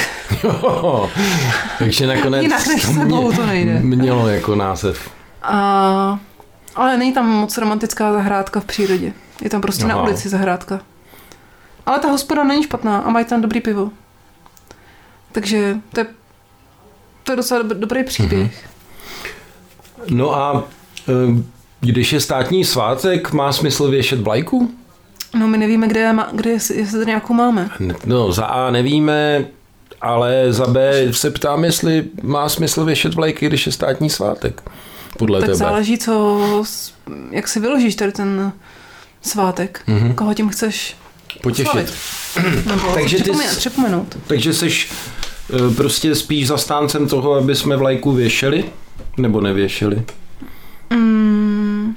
Takže 1.79 2.07
nakonec 2.07 2.41
Jinak 2.41 2.67
než 2.67 2.85
to 2.85 2.93
sebou 2.93 3.31
to 3.31 3.45
nejde. 3.45 3.79
Mělo 3.79 4.27
jako 4.27 4.55
název. 4.55 5.09
A, 5.41 6.19
ale 6.75 6.97
není 6.97 7.13
tam 7.13 7.29
moc 7.29 7.57
romantická 7.57 8.13
zahrádka 8.13 8.59
v 8.59 8.65
přírodě. 8.65 9.13
Je 9.41 9.49
tam 9.49 9.61
prostě 9.61 9.85
na 9.85 9.93
Aha. 9.95 10.03
ulici 10.03 10.29
zahrádka. 10.29 10.79
Ale 11.85 11.99
ta 11.99 12.07
hospoda 12.07 12.43
není 12.43 12.63
špatná 12.63 12.99
a 12.99 13.09
mají 13.09 13.25
tam 13.25 13.41
dobrý 13.41 13.61
pivo. 13.61 13.89
Takže 15.31 15.75
to 15.93 15.99
je, 15.99 16.05
to 17.23 17.31
je 17.31 17.35
docela 17.35 17.63
dob- 17.63 17.79
dobrý 17.79 18.03
příběh. 18.03 18.69
No 20.09 20.35
a 20.35 20.63
eh, 21.09 21.43
když 21.79 22.13
je 22.13 22.19
státní 22.19 22.65
svátek, 22.65 23.31
má 23.31 23.51
smysl 23.51 23.89
věšet 23.89 24.21
vlajku? 24.21 24.71
No 25.33 25.47
my 25.47 25.57
nevíme, 25.57 25.87
kde, 25.87 25.99
je, 25.99 26.15
kde 26.31 26.49
jestli, 26.49 26.77
jestli 26.77 26.93
tady 26.99 27.05
nějakou 27.05 27.33
máme. 27.33 27.69
No, 28.05 28.31
za 28.31 28.45
A 28.45 28.71
nevíme, 28.71 29.45
ale 30.01 30.45
za 30.49 30.67
B 30.67 31.07
se 31.11 31.31
ptám, 31.31 31.63
jestli 31.63 32.05
má 32.23 32.49
smysl 32.49 32.85
věšet 32.85 33.13
vlajky, 33.13 33.47
když 33.47 33.65
je 33.65 33.71
státní 33.71 34.09
svátek. 34.09 34.61
Podle 35.17 35.39
tak 35.39 35.47
tebe. 35.47 35.55
záleží, 35.57 35.97
co, 35.97 36.39
jak 37.31 37.47
si 37.47 37.59
vyložíš 37.59 37.95
tady 37.95 38.11
ten 38.11 38.51
svátek. 39.21 39.81
Mhm. 39.87 40.13
Koho 40.13 40.33
tím 40.33 40.49
chceš 40.49 40.95
Potěšit. 41.43 41.93
Nebo 42.65 42.93
Takže 42.93 43.17
ty 43.17 43.23
připomenout, 43.23 43.49
jsi- 43.51 43.57
připomenout. 43.57 44.17
Takže 44.27 44.53
jsi 44.53 44.69
eh, 44.69 45.73
prostě 45.75 46.15
spíš 46.15 46.47
zastáncem 46.47 47.07
toho, 47.07 47.33
aby 47.33 47.55
jsme 47.55 47.77
vlajku 47.77 48.11
věšeli? 48.11 48.65
Nebo 49.17 49.41
nevěšeli? 49.41 50.03
Mm, 50.89 51.95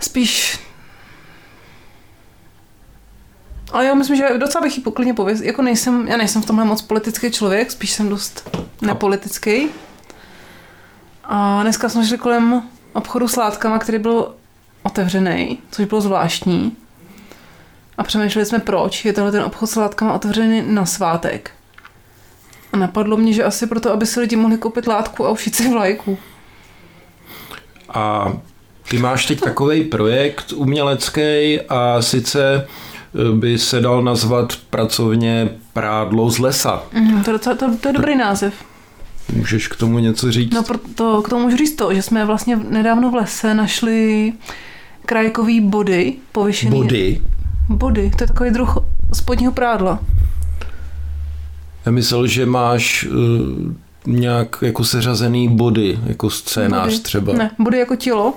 spíš... 0.00 0.58
Ale 3.72 3.86
já 3.86 3.94
myslím, 3.94 4.16
že 4.16 4.28
docela 4.38 4.62
bych 4.62 4.76
ji 4.76 4.82
poklidně 4.82 5.14
pověst. 5.14 5.40
Jako 5.40 5.62
nejsem, 5.62 6.08
já 6.08 6.16
nejsem 6.16 6.42
v 6.42 6.46
tomhle 6.46 6.64
moc 6.64 6.82
politický 6.82 7.30
člověk, 7.30 7.70
spíš 7.70 7.90
jsem 7.90 8.08
dost 8.08 8.58
nepolitický. 8.82 9.68
A 11.24 11.62
dneska 11.62 11.88
jsme 11.88 12.06
šli 12.06 12.18
kolem 12.18 12.62
obchodu 12.92 13.28
s 13.28 13.36
látkama, 13.36 13.78
který 13.78 13.98
byl 13.98 14.34
otevřený, 14.82 15.58
což 15.70 15.84
bylo 15.84 16.00
zvláštní. 16.00 16.76
A 17.98 18.02
přemýšleli 18.02 18.46
jsme, 18.46 18.58
proč 18.58 19.04
je 19.04 19.12
tenhle 19.12 19.32
ten 19.32 19.42
obchod 19.42 19.70
s 19.70 19.76
látkama 19.76 20.14
otevřený 20.14 20.62
na 20.66 20.86
svátek. 20.86 21.50
A 22.72 22.76
napadlo 22.76 23.16
mě, 23.16 23.32
že 23.32 23.44
asi 23.44 23.66
proto, 23.66 23.92
aby 23.92 24.06
si 24.06 24.20
lidi 24.20 24.36
mohli 24.36 24.58
koupit 24.58 24.86
látku 24.86 25.26
a 25.26 25.30
ušít 25.30 25.56
si 25.56 25.68
vlajku. 25.68 26.18
A 27.88 28.32
ty 28.90 28.98
máš 28.98 29.26
teď 29.26 29.40
takový 29.40 29.84
projekt 29.84 30.52
umělecký 30.52 31.60
a 31.68 32.02
sice 32.02 32.68
by 33.34 33.58
se 33.58 33.80
dal 33.80 34.02
nazvat 34.02 34.52
pracovně 34.70 35.48
prádlo 35.72 36.30
z 36.30 36.38
lesa. 36.38 36.82
Mm, 36.92 37.22
to, 37.22 37.30
je 37.30 37.32
docela, 37.32 37.56
to, 37.56 37.76
to 37.76 37.88
je 37.88 37.92
dobrý 37.92 38.16
název. 38.16 38.54
Můžeš 39.32 39.68
k 39.68 39.76
tomu 39.76 39.98
něco 39.98 40.32
říct? 40.32 40.54
No 40.54 40.62
proto, 40.62 41.22
k 41.22 41.28
tomu 41.28 41.42
můžu 41.42 41.56
říct 41.56 41.76
to, 41.76 41.94
že 41.94 42.02
jsme 42.02 42.24
vlastně 42.24 42.56
nedávno 42.56 43.10
v 43.10 43.14
lese 43.14 43.54
našli 43.54 44.32
krajkový 45.06 45.60
body 45.60 46.14
pověšený. 46.32 46.82
Body. 46.82 47.20
Body, 47.68 48.10
to 48.16 48.24
je 48.24 48.28
takový 48.28 48.50
druh 48.50 48.78
spodního 49.12 49.52
prádla. 49.52 49.98
Já 51.86 51.92
myslel, 51.92 52.26
že 52.26 52.46
máš 52.46 53.04
uh, 53.04 53.14
nějak 54.06 54.56
jako 54.62 54.84
seřazený 54.84 55.48
body, 55.48 55.98
jako 56.06 56.30
scénář 56.30 56.90
body. 56.92 56.98
třeba. 56.98 57.32
Ne, 57.32 57.50
body 57.58 57.78
jako 57.78 57.96
tělo. 57.96 58.34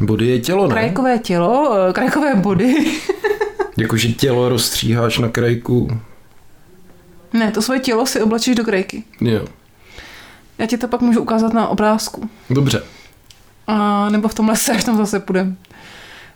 Body 0.00 0.26
je 0.26 0.38
tělo, 0.38 0.66
ne? 0.68 0.74
Krajkové 0.74 1.18
tělo, 1.18 1.76
eh, 1.88 1.92
krajkové 1.92 2.34
body. 2.34 2.74
Jakože 3.80 4.08
tělo 4.08 4.48
rozstříháš 4.48 5.18
na 5.18 5.28
krajku. 5.28 6.00
ne, 7.32 7.50
to 7.50 7.62
svoje 7.62 7.80
tělo 7.80 8.06
si 8.06 8.22
oblačíš 8.22 8.54
do 8.54 8.64
krajky. 8.64 9.04
Jo. 9.20 9.44
Já 10.58 10.66
ti 10.66 10.78
to 10.78 10.88
pak 10.88 11.00
můžu 11.00 11.20
ukázat 11.20 11.52
na 11.52 11.68
obrázku. 11.68 12.30
Dobře. 12.50 12.82
A, 13.66 14.08
nebo 14.10 14.28
v 14.28 14.34
tom 14.34 14.48
lese, 14.48 14.72
až 14.72 14.84
tam 14.84 14.96
zase 14.96 15.20
půjdeme. 15.20 15.56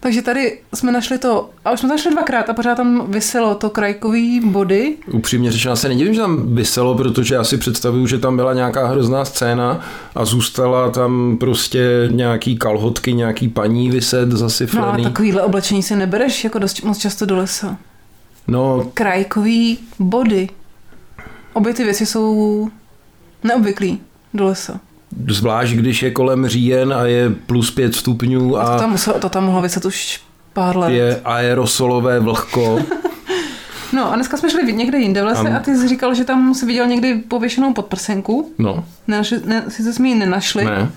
Takže 0.05 0.23
tady 0.23 0.59
jsme 0.75 0.93
našli 0.93 1.19
to, 1.19 1.51
a 1.65 1.73
už 1.73 1.81
jsme 1.81 1.89
to 1.89 1.93
našli 1.95 2.11
dvakrát 2.11 2.51
a 2.51 2.55
pořád 2.55 2.75
tam 2.75 3.11
vyselo 3.11 3.55
to 3.55 3.71
krajkový 3.71 4.41
body. 4.41 4.97
Upřímně 5.13 5.53
řečeno, 5.53 5.77
se 5.77 5.89
nedivím, 5.89 6.15
že 6.15 6.21
tam 6.21 6.55
vyselo, 6.55 6.95
protože 6.95 7.35
já 7.35 7.45
si 7.45 7.57
představuju, 7.59 8.07
že 8.07 8.19
tam 8.19 8.37
byla 8.37 8.55
nějaká 8.55 8.87
hrozná 8.87 9.25
scéna 9.25 9.81
a 10.15 10.25
zůstala 10.25 10.91
tam 10.91 11.37
prostě 11.41 12.09
nějaký 12.13 12.57
kalhotky, 12.57 13.13
nějaký 13.13 13.49
paní 13.49 13.91
vyset 13.91 14.29
No 14.29 14.35
a 14.35 14.39
zasyflený. 14.39 15.05
takovýhle 15.05 15.43
oblečení 15.43 15.83
si 15.83 15.97
nebereš 15.97 16.45
jako 16.45 16.59
dost 16.59 16.83
moc 16.83 16.99
často 16.99 17.27
do 17.27 17.37
lesa. 17.37 17.77
No, 18.49 18.91
Krajkový 18.95 19.79
body. 19.99 20.49
Obě 21.53 21.75
ty 21.75 21.85
věci 21.85 22.07
jsou 22.07 22.69
neobvyklý 23.45 24.01
do 24.35 24.45
lesa. 24.45 24.81
Zvlášť 25.29 25.73
když 25.75 26.03
je 26.03 26.11
kolem 26.11 26.49
říjen 26.49 26.93
a 26.93 27.03
je 27.07 27.31
plus 27.31 27.71
pět 27.71 27.95
stupňů 27.95 28.57
A 28.59 28.73
to 28.73 28.79
tam, 28.79 28.91
muselo, 28.91 29.19
to 29.19 29.29
tam 29.29 29.45
mohlo 29.45 29.63
vyset 29.63 29.85
už 29.85 30.21
pár 30.53 30.77
let. 30.77 30.91
je 30.91 31.21
aerosolové 31.25 32.21
vlhko. 32.21 32.79
No 33.93 34.13
a 34.13 34.15
dneska 34.15 34.37
jsme 34.37 34.51
šli 34.51 34.73
někde 34.73 34.99
jinde 34.99 35.23
v 35.23 35.25
lese 35.27 35.41
Ano. 35.41 35.57
a 35.57 35.59
ty 35.61 35.77
jsi 35.77 35.89
říkal, 35.89 36.15
že 36.15 36.25
tam 36.25 36.55
si 36.55 36.67
viděl 36.67 36.87
někdy 36.87 37.15
pověšenou 37.15 37.73
podprsenku. 37.73 38.53
No, 38.59 38.85
Nenašli, 39.09 39.41
ne, 39.45 39.65
sice 39.69 39.93
jsme 39.93 40.09
ji 40.09 40.15
nenašli, 40.15 40.65
ne. 40.65 40.91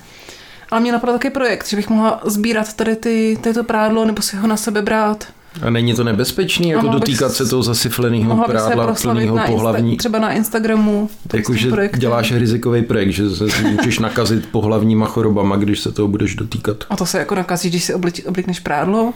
ale 0.71 0.81
mě 0.81 0.91
napadl 0.91 1.13
takový 1.13 1.33
projekt, 1.33 1.67
že 1.67 1.77
bych 1.77 1.89
mohla 1.89 2.21
sbírat 2.25 2.73
tady 2.73 2.95
ty, 2.95 3.37
tady 3.41 3.53
to 3.53 3.63
prádlo 3.63 4.05
nebo 4.05 4.21
si 4.21 4.37
ho 4.37 4.47
na 4.47 4.57
sebe 4.57 4.81
brát. 4.81 5.27
A 5.61 5.69
není 5.69 5.93
to 5.93 6.03
nebezpečný, 6.03 6.69
jako 6.69 6.87
dotýkat 6.87 7.31
se 7.31 7.45
toho 7.45 7.63
zasyfleného 7.63 8.43
prádla 8.45 8.95
plného 9.01 9.39
pohlavní. 9.47 9.93
Insta, 9.93 9.99
třeba 9.99 10.19
na 10.19 10.31
Instagramu. 10.31 11.09
Jakože 11.33 11.69
děláš 11.97 12.31
rizikový 12.31 12.81
projekt, 12.81 13.09
že 13.09 13.29
se 13.29 13.45
můžeš 13.63 13.99
nakazit 13.99 14.45
pohlavníma 14.45 15.05
chorobama, 15.05 15.55
když 15.55 15.79
se 15.79 15.91
toho 15.91 16.07
budeš 16.07 16.35
dotýkat. 16.35 16.83
A 16.89 16.95
to 16.95 17.05
se 17.05 17.19
jako 17.19 17.35
nakazí, 17.35 17.69
když 17.69 17.83
si 17.83 17.93
oblik, 17.93 18.25
oblikneš 18.27 18.59
prádlo. 18.59 19.13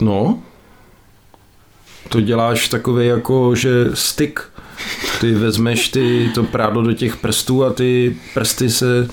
No, 0.00 0.38
to 2.08 2.20
děláš 2.20 2.68
takový 2.68 3.06
jako, 3.06 3.54
že 3.54 3.70
styk. 3.94 4.40
Ty 5.20 5.34
vezmeš 5.34 5.88
ty, 5.88 6.30
to 6.34 6.42
prádlo 6.42 6.82
do 6.82 6.92
těch 6.92 7.16
prstů 7.16 7.64
a 7.64 7.72
ty 7.72 8.16
prsty 8.34 8.70
se 8.70 9.08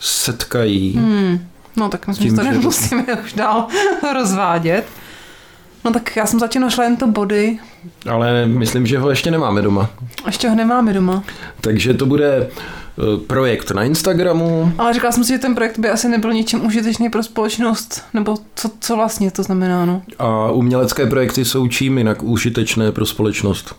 setkají. 0.00 0.92
Hmm. 0.92 1.46
No 1.76 1.88
tak 1.88 2.06
myslím, 2.06 2.30
že 2.30 2.36
to 2.36 2.42
nemusíme 2.42 3.04
už 3.24 3.32
dál 3.32 3.66
rozvádět. 4.14 4.84
No 5.84 5.92
tak 5.92 6.16
já 6.16 6.26
jsem 6.26 6.40
zatím 6.40 6.62
našla 6.62 6.84
jen 6.84 6.96
to 6.96 7.06
body, 7.06 7.58
Ale 8.10 8.46
myslím, 8.46 8.86
že 8.86 8.98
ho 8.98 9.10
ještě 9.10 9.30
nemáme 9.30 9.62
doma. 9.62 9.90
ještě 10.26 10.48
ho 10.48 10.54
nemáme 10.54 10.92
doma. 10.92 11.22
Takže 11.60 11.94
to 11.94 12.06
bude 12.06 12.36
eh, 12.36 13.26
projekt 13.26 13.70
na 13.70 13.82
Instagramu. 13.82 14.72
Ale 14.78 14.94
říkala 14.94 15.12
jsem 15.12 15.24
si, 15.24 15.32
že 15.32 15.38
ten 15.38 15.54
projekt 15.54 15.78
by 15.78 15.88
asi 15.88 16.08
nebyl 16.08 16.32
ničím 16.32 16.66
užitečný 16.66 17.10
pro 17.10 17.22
společnost, 17.22 18.02
nebo 18.14 18.36
co, 18.54 18.70
co 18.80 18.96
vlastně 18.96 19.30
to 19.30 19.42
znamená, 19.42 19.84
no. 19.84 20.02
A 20.18 20.50
umělecké 20.50 21.06
projekty 21.06 21.44
jsou 21.44 21.68
čím 21.68 21.98
jinak 21.98 22.22
užitečné 22.22 22.92
pro 22.92 23.06
společnost. 23.06 23.76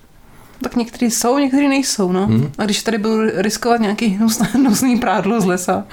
Tak 0.61 0.75
některý 0.75 1.11
jsou, 1.11 1.37
některý 1.37 1.67
nejsou, 1.67 2.11
no. 2.11 2.27
Hmm. 2.27 2.51
A 2.57 2.65
když 2.65 2.83
tady 2.83 2.97
budu 2.97 3.21
riskovat 3.35 3.81
nějaký 3.81 4.07
hnusný, 4.07 4.47
hnusný 4.53 4.99
prádlo 4.99 5.41
z 5.41 5.45
lesa. 5.45 5.83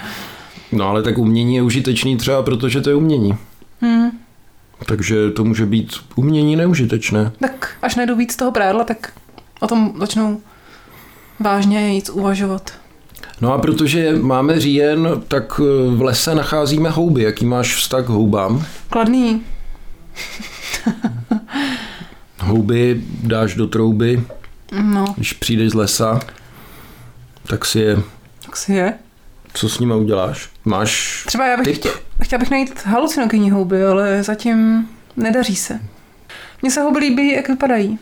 No 0.73 0.89
ale 0.89 1.03
tak 1.03 1.19
umění 1.19 1.55
je 1.57 1.63
užitečný 1.63 2.17
třeba 2.17 2.43
protože 2.43 2.81
to 2.81 2.91
je 2.91 2.97
umění. 2.97 3.35
Hmm. 3.81 4.11
Takže 4.87 5.31
to 5.31 5.45
může 5.45 5.67
být 5.67 5.93
umění 6.17 6.57
neužitečné. 6.57 7.33
Tak 7.41 7.71
až 7.83 7.95
najdu 7.97 8.17
víc 8.17 8.37
toho 8.37 8.53
prádla, 8.53 8.85
tak 8.85 9.13
o 9.61 9.67
tom 9.67 9.95
začnou 9.99 10.41
vážně 11.41 11.95
jít 11.95 12.09
uvažovat. 12.13 12.71
No 13.41 13.53
a 13.53 13.59
protože 13.59 14.13
máme 14.21 14.61
říjen, 14.61 15.09
tak 15.29 15.61
eh, 15.61 15.97
v 15.97 16.03
lese 16.03 16.35
nacházíme 16.35 16.91
houby. 16.91 17.23
Jaký 17.23 17.47
máš 17.47 17.75
vztah 17.77 18.05
k 18.05 18.09
houbám? 18.09 18.67
Kladný. 18.91 19.43
Houby 22.41 23.01
dáš 23.23 23.55
do 23.55 23.67
trouby, 23.67 24.25
No, 24.83 25.05
když 25.17 25.33
přijdeš 25.33 25.71
z 25.71 25.75
lesa, 25.75 26.21
tak 27.47 27.65
si 27.65 27.79
je, 27.79 27.99
tak 28.47 28.57
si 28.57 28.73
je. 28.73 28.95
co 29.55 29.69
s 29.69 29.79
nima 29.79 29.97
uděláš? 29.97 30.49
Máš 30.65 31.25
Třeba 31.27 31.47
já 31.47 31.57
bych 31.57 31.67
Tip? 31.67 31.77
chtěla, 31.79 31.95
chtěla 32.25 32.39
bych 32.39 32.51
najít 32.51 32.87
halucinogenní 32.87 33.51
houby, 33.51 33.85
ale 33.85 34.23
zatím 34.23 34.89
nedaří 35.17 35.57
se. 35.57 35.81
Mně 36.63 36.71
se 36.71 36.81
houby 36.81 36.99
líbí, 36.99 37.33
jak 37.33 37.49
vypadají. 37.49 37.99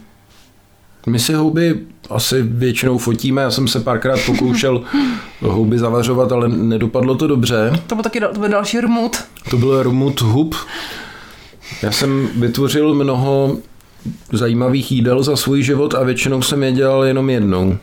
My 1.06 1.18
si 1.18 1.33
houby 1.33 1.80
asi 2.11 2.42
většinou 2.42 2.98
fotíme, 2.98 3.42
já 3.42 3.50
jsem 3.50 3.68
se 3.68 3.80
párkrát 3.80 4.18
pokoušel 4.26 4.83
houby 5.40 5.78
zavařovat, 5.78 6.33
ale 6.33 6.48
nedopadlo 6.48 7.14
to 7.14 7.26
dobře. 7.26 7.72
To 7.87 7.94
byl 7.94 8.04
taky 8.04 8.20
to 8.20 8.40
byl 8.40 8.48
další 8.48 8.80
rmut. 8.80 9.16
To 9.50 9.56
byl 9.56 9.83
rmut 9.83 10.20
hub. 10.20 10.54
Já 11.83 11.92
jsem 11.92 12.28
vytvořil 12.37 12.94
mnoho 12.94 13.56
zajímavých 14.33 14.92
jídel 14.92 15.22
za 15.22 15.37
svůj 15.37 15.62
život 15.62 15.94
a 15.94 16.02
většinou 16.04 16.42
jsem 16.42 16.62
je 16.62 16.72
dělal 16.72 17.04
jenom 17.04 17.30
jednou. 17.30 17.76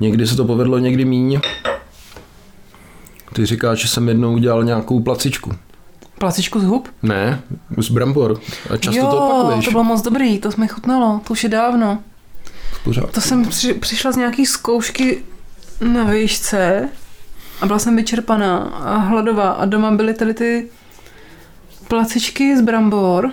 Někdy 0.00 0.26
se 0.26 0.36
to 0.36 0.44
povedlo, 0.44 0.78
někdy 0.78 1.04
míň. 1.04 1.40
Ty 3.38 3.46
říkáš, 3.46 3.78
že 3.78 3.88
jsem 3.88 4.08
jednou 4.08 4.34
udělal 4.34 4.64
nějakou 4.64 5.00
placičku. 5.00 5.54
Placičku 6.18 6.60
z 6.60 6.64
hub? 6.64 6.88
Ne, 7.02 7.40
z 7.76 7.90
brambor. 7.90 8.40
A 8.70 8.76
často 8.76 9.00
jo, 9.00 9.06
to 9.06 9.18
opakuješ. 9.18 9.64
to 9.64 9.70
bylo 9.70 9.84
moc 9.84 10.02
dobrý, 10.02 10.38
to 10.38 10.52
jsme 10.52 10.66
chutnalo, 10.66 11.20
to 11.26 11.32
už 11.32 11.44
je 11.44 11.48
dávno. 11.48 11.98
Pořád. 12.84 13.10
To 13.10 13.20
jsem 13.20 13.44
při, 13.44 13.74
přišla 13.74 14.12
z 14.12 14.16
nějaký 14.16 14.46
zkoušky 14.46 15.24
na 15.80 16.04
výšce 16.04 16.88
a 17.60 17.66
byla 17.66 17.78
jsem 17.78 17.96
vyčerpaná 17.96 18.58
a 18.58 18.96
hladová 18.96 19.50
a 19.50 19.64
doma 19.64 19.90
byly 19.90 20.14
tady 20.14 20.34
ty 20.34 20.68
placičky 21.88 22.56
z 22.56 22.60
brambor. 22.60 23.32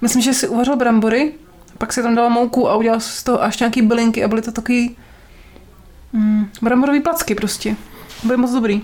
Myslím, 0.00 0.22
že 0.22 0.34
si 0.34 0.48
uvařil 0.48 0.76
brambory, 0.76 1.32
pak 1.78 1.92
si 1.92 2.02
tam 2.02 2.14
dala 2.14 2.28
mouku 2.28 2.68
a 2.68 2.76
udělal 2.76 3.00
z 3.00 3.22
toho 3.22 3.42
až 3.42 3.58
nějaký 3.58 3.82
bylinky 3.82 4.24
a 4.24 4.28
byly 4.28 4.42
to 4.42 4.52
takový 4.52 4.96
mm, 6.12 6.46
bramborový 6.62 7.00
placky 7.00 7.34
prostě. 7.34 7.76
Byly 8.24 8.36
moc 8.36 8.52
dobrý. 8.52 8.82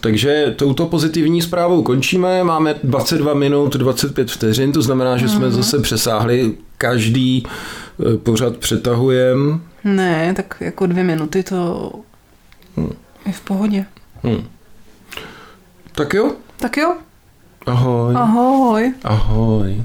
Takže 0.00 0.54
touto 0.58 0.86
pozitivní 0.86 1.42
zprávou 1.42 1.82
končíme. 1.82 2.44
Máme 2.44 2.74
22 2.82 3.34
minut 3.34 3.76
25 3.76 4.30
vteřin, 4.30 4.72
to 4.72 4.82
znamená, 4.82 5.16
že 5.16 5.28
jsme 5.28 5.50
zase 5.50 5.78
přesáhli 5.78 6.54
každý 6.78 7.42
eh, 7.46 8.16
pořad 8.18 8.56
přetahujeme. 8.56 9.58
Ne, 9.84 10.34
tak 10.34 10.56
jako 10.60 10.86
dvě 10.86 11.04
minuty 11.04 11.42
to 11.42 11.92
je 13.26 13.32
v 13.32 13.40
pohodě. 13.40 13.86
Hm. 14.24 14.44
Tak 15.92 16.14
jo, 16.14 16.32
Tak 16.56 16.76
jo, 16.76 16.94
ahoj. 17.66 18.14
ahoj. 18.16 18.92
Ahoj. 19.04 19.84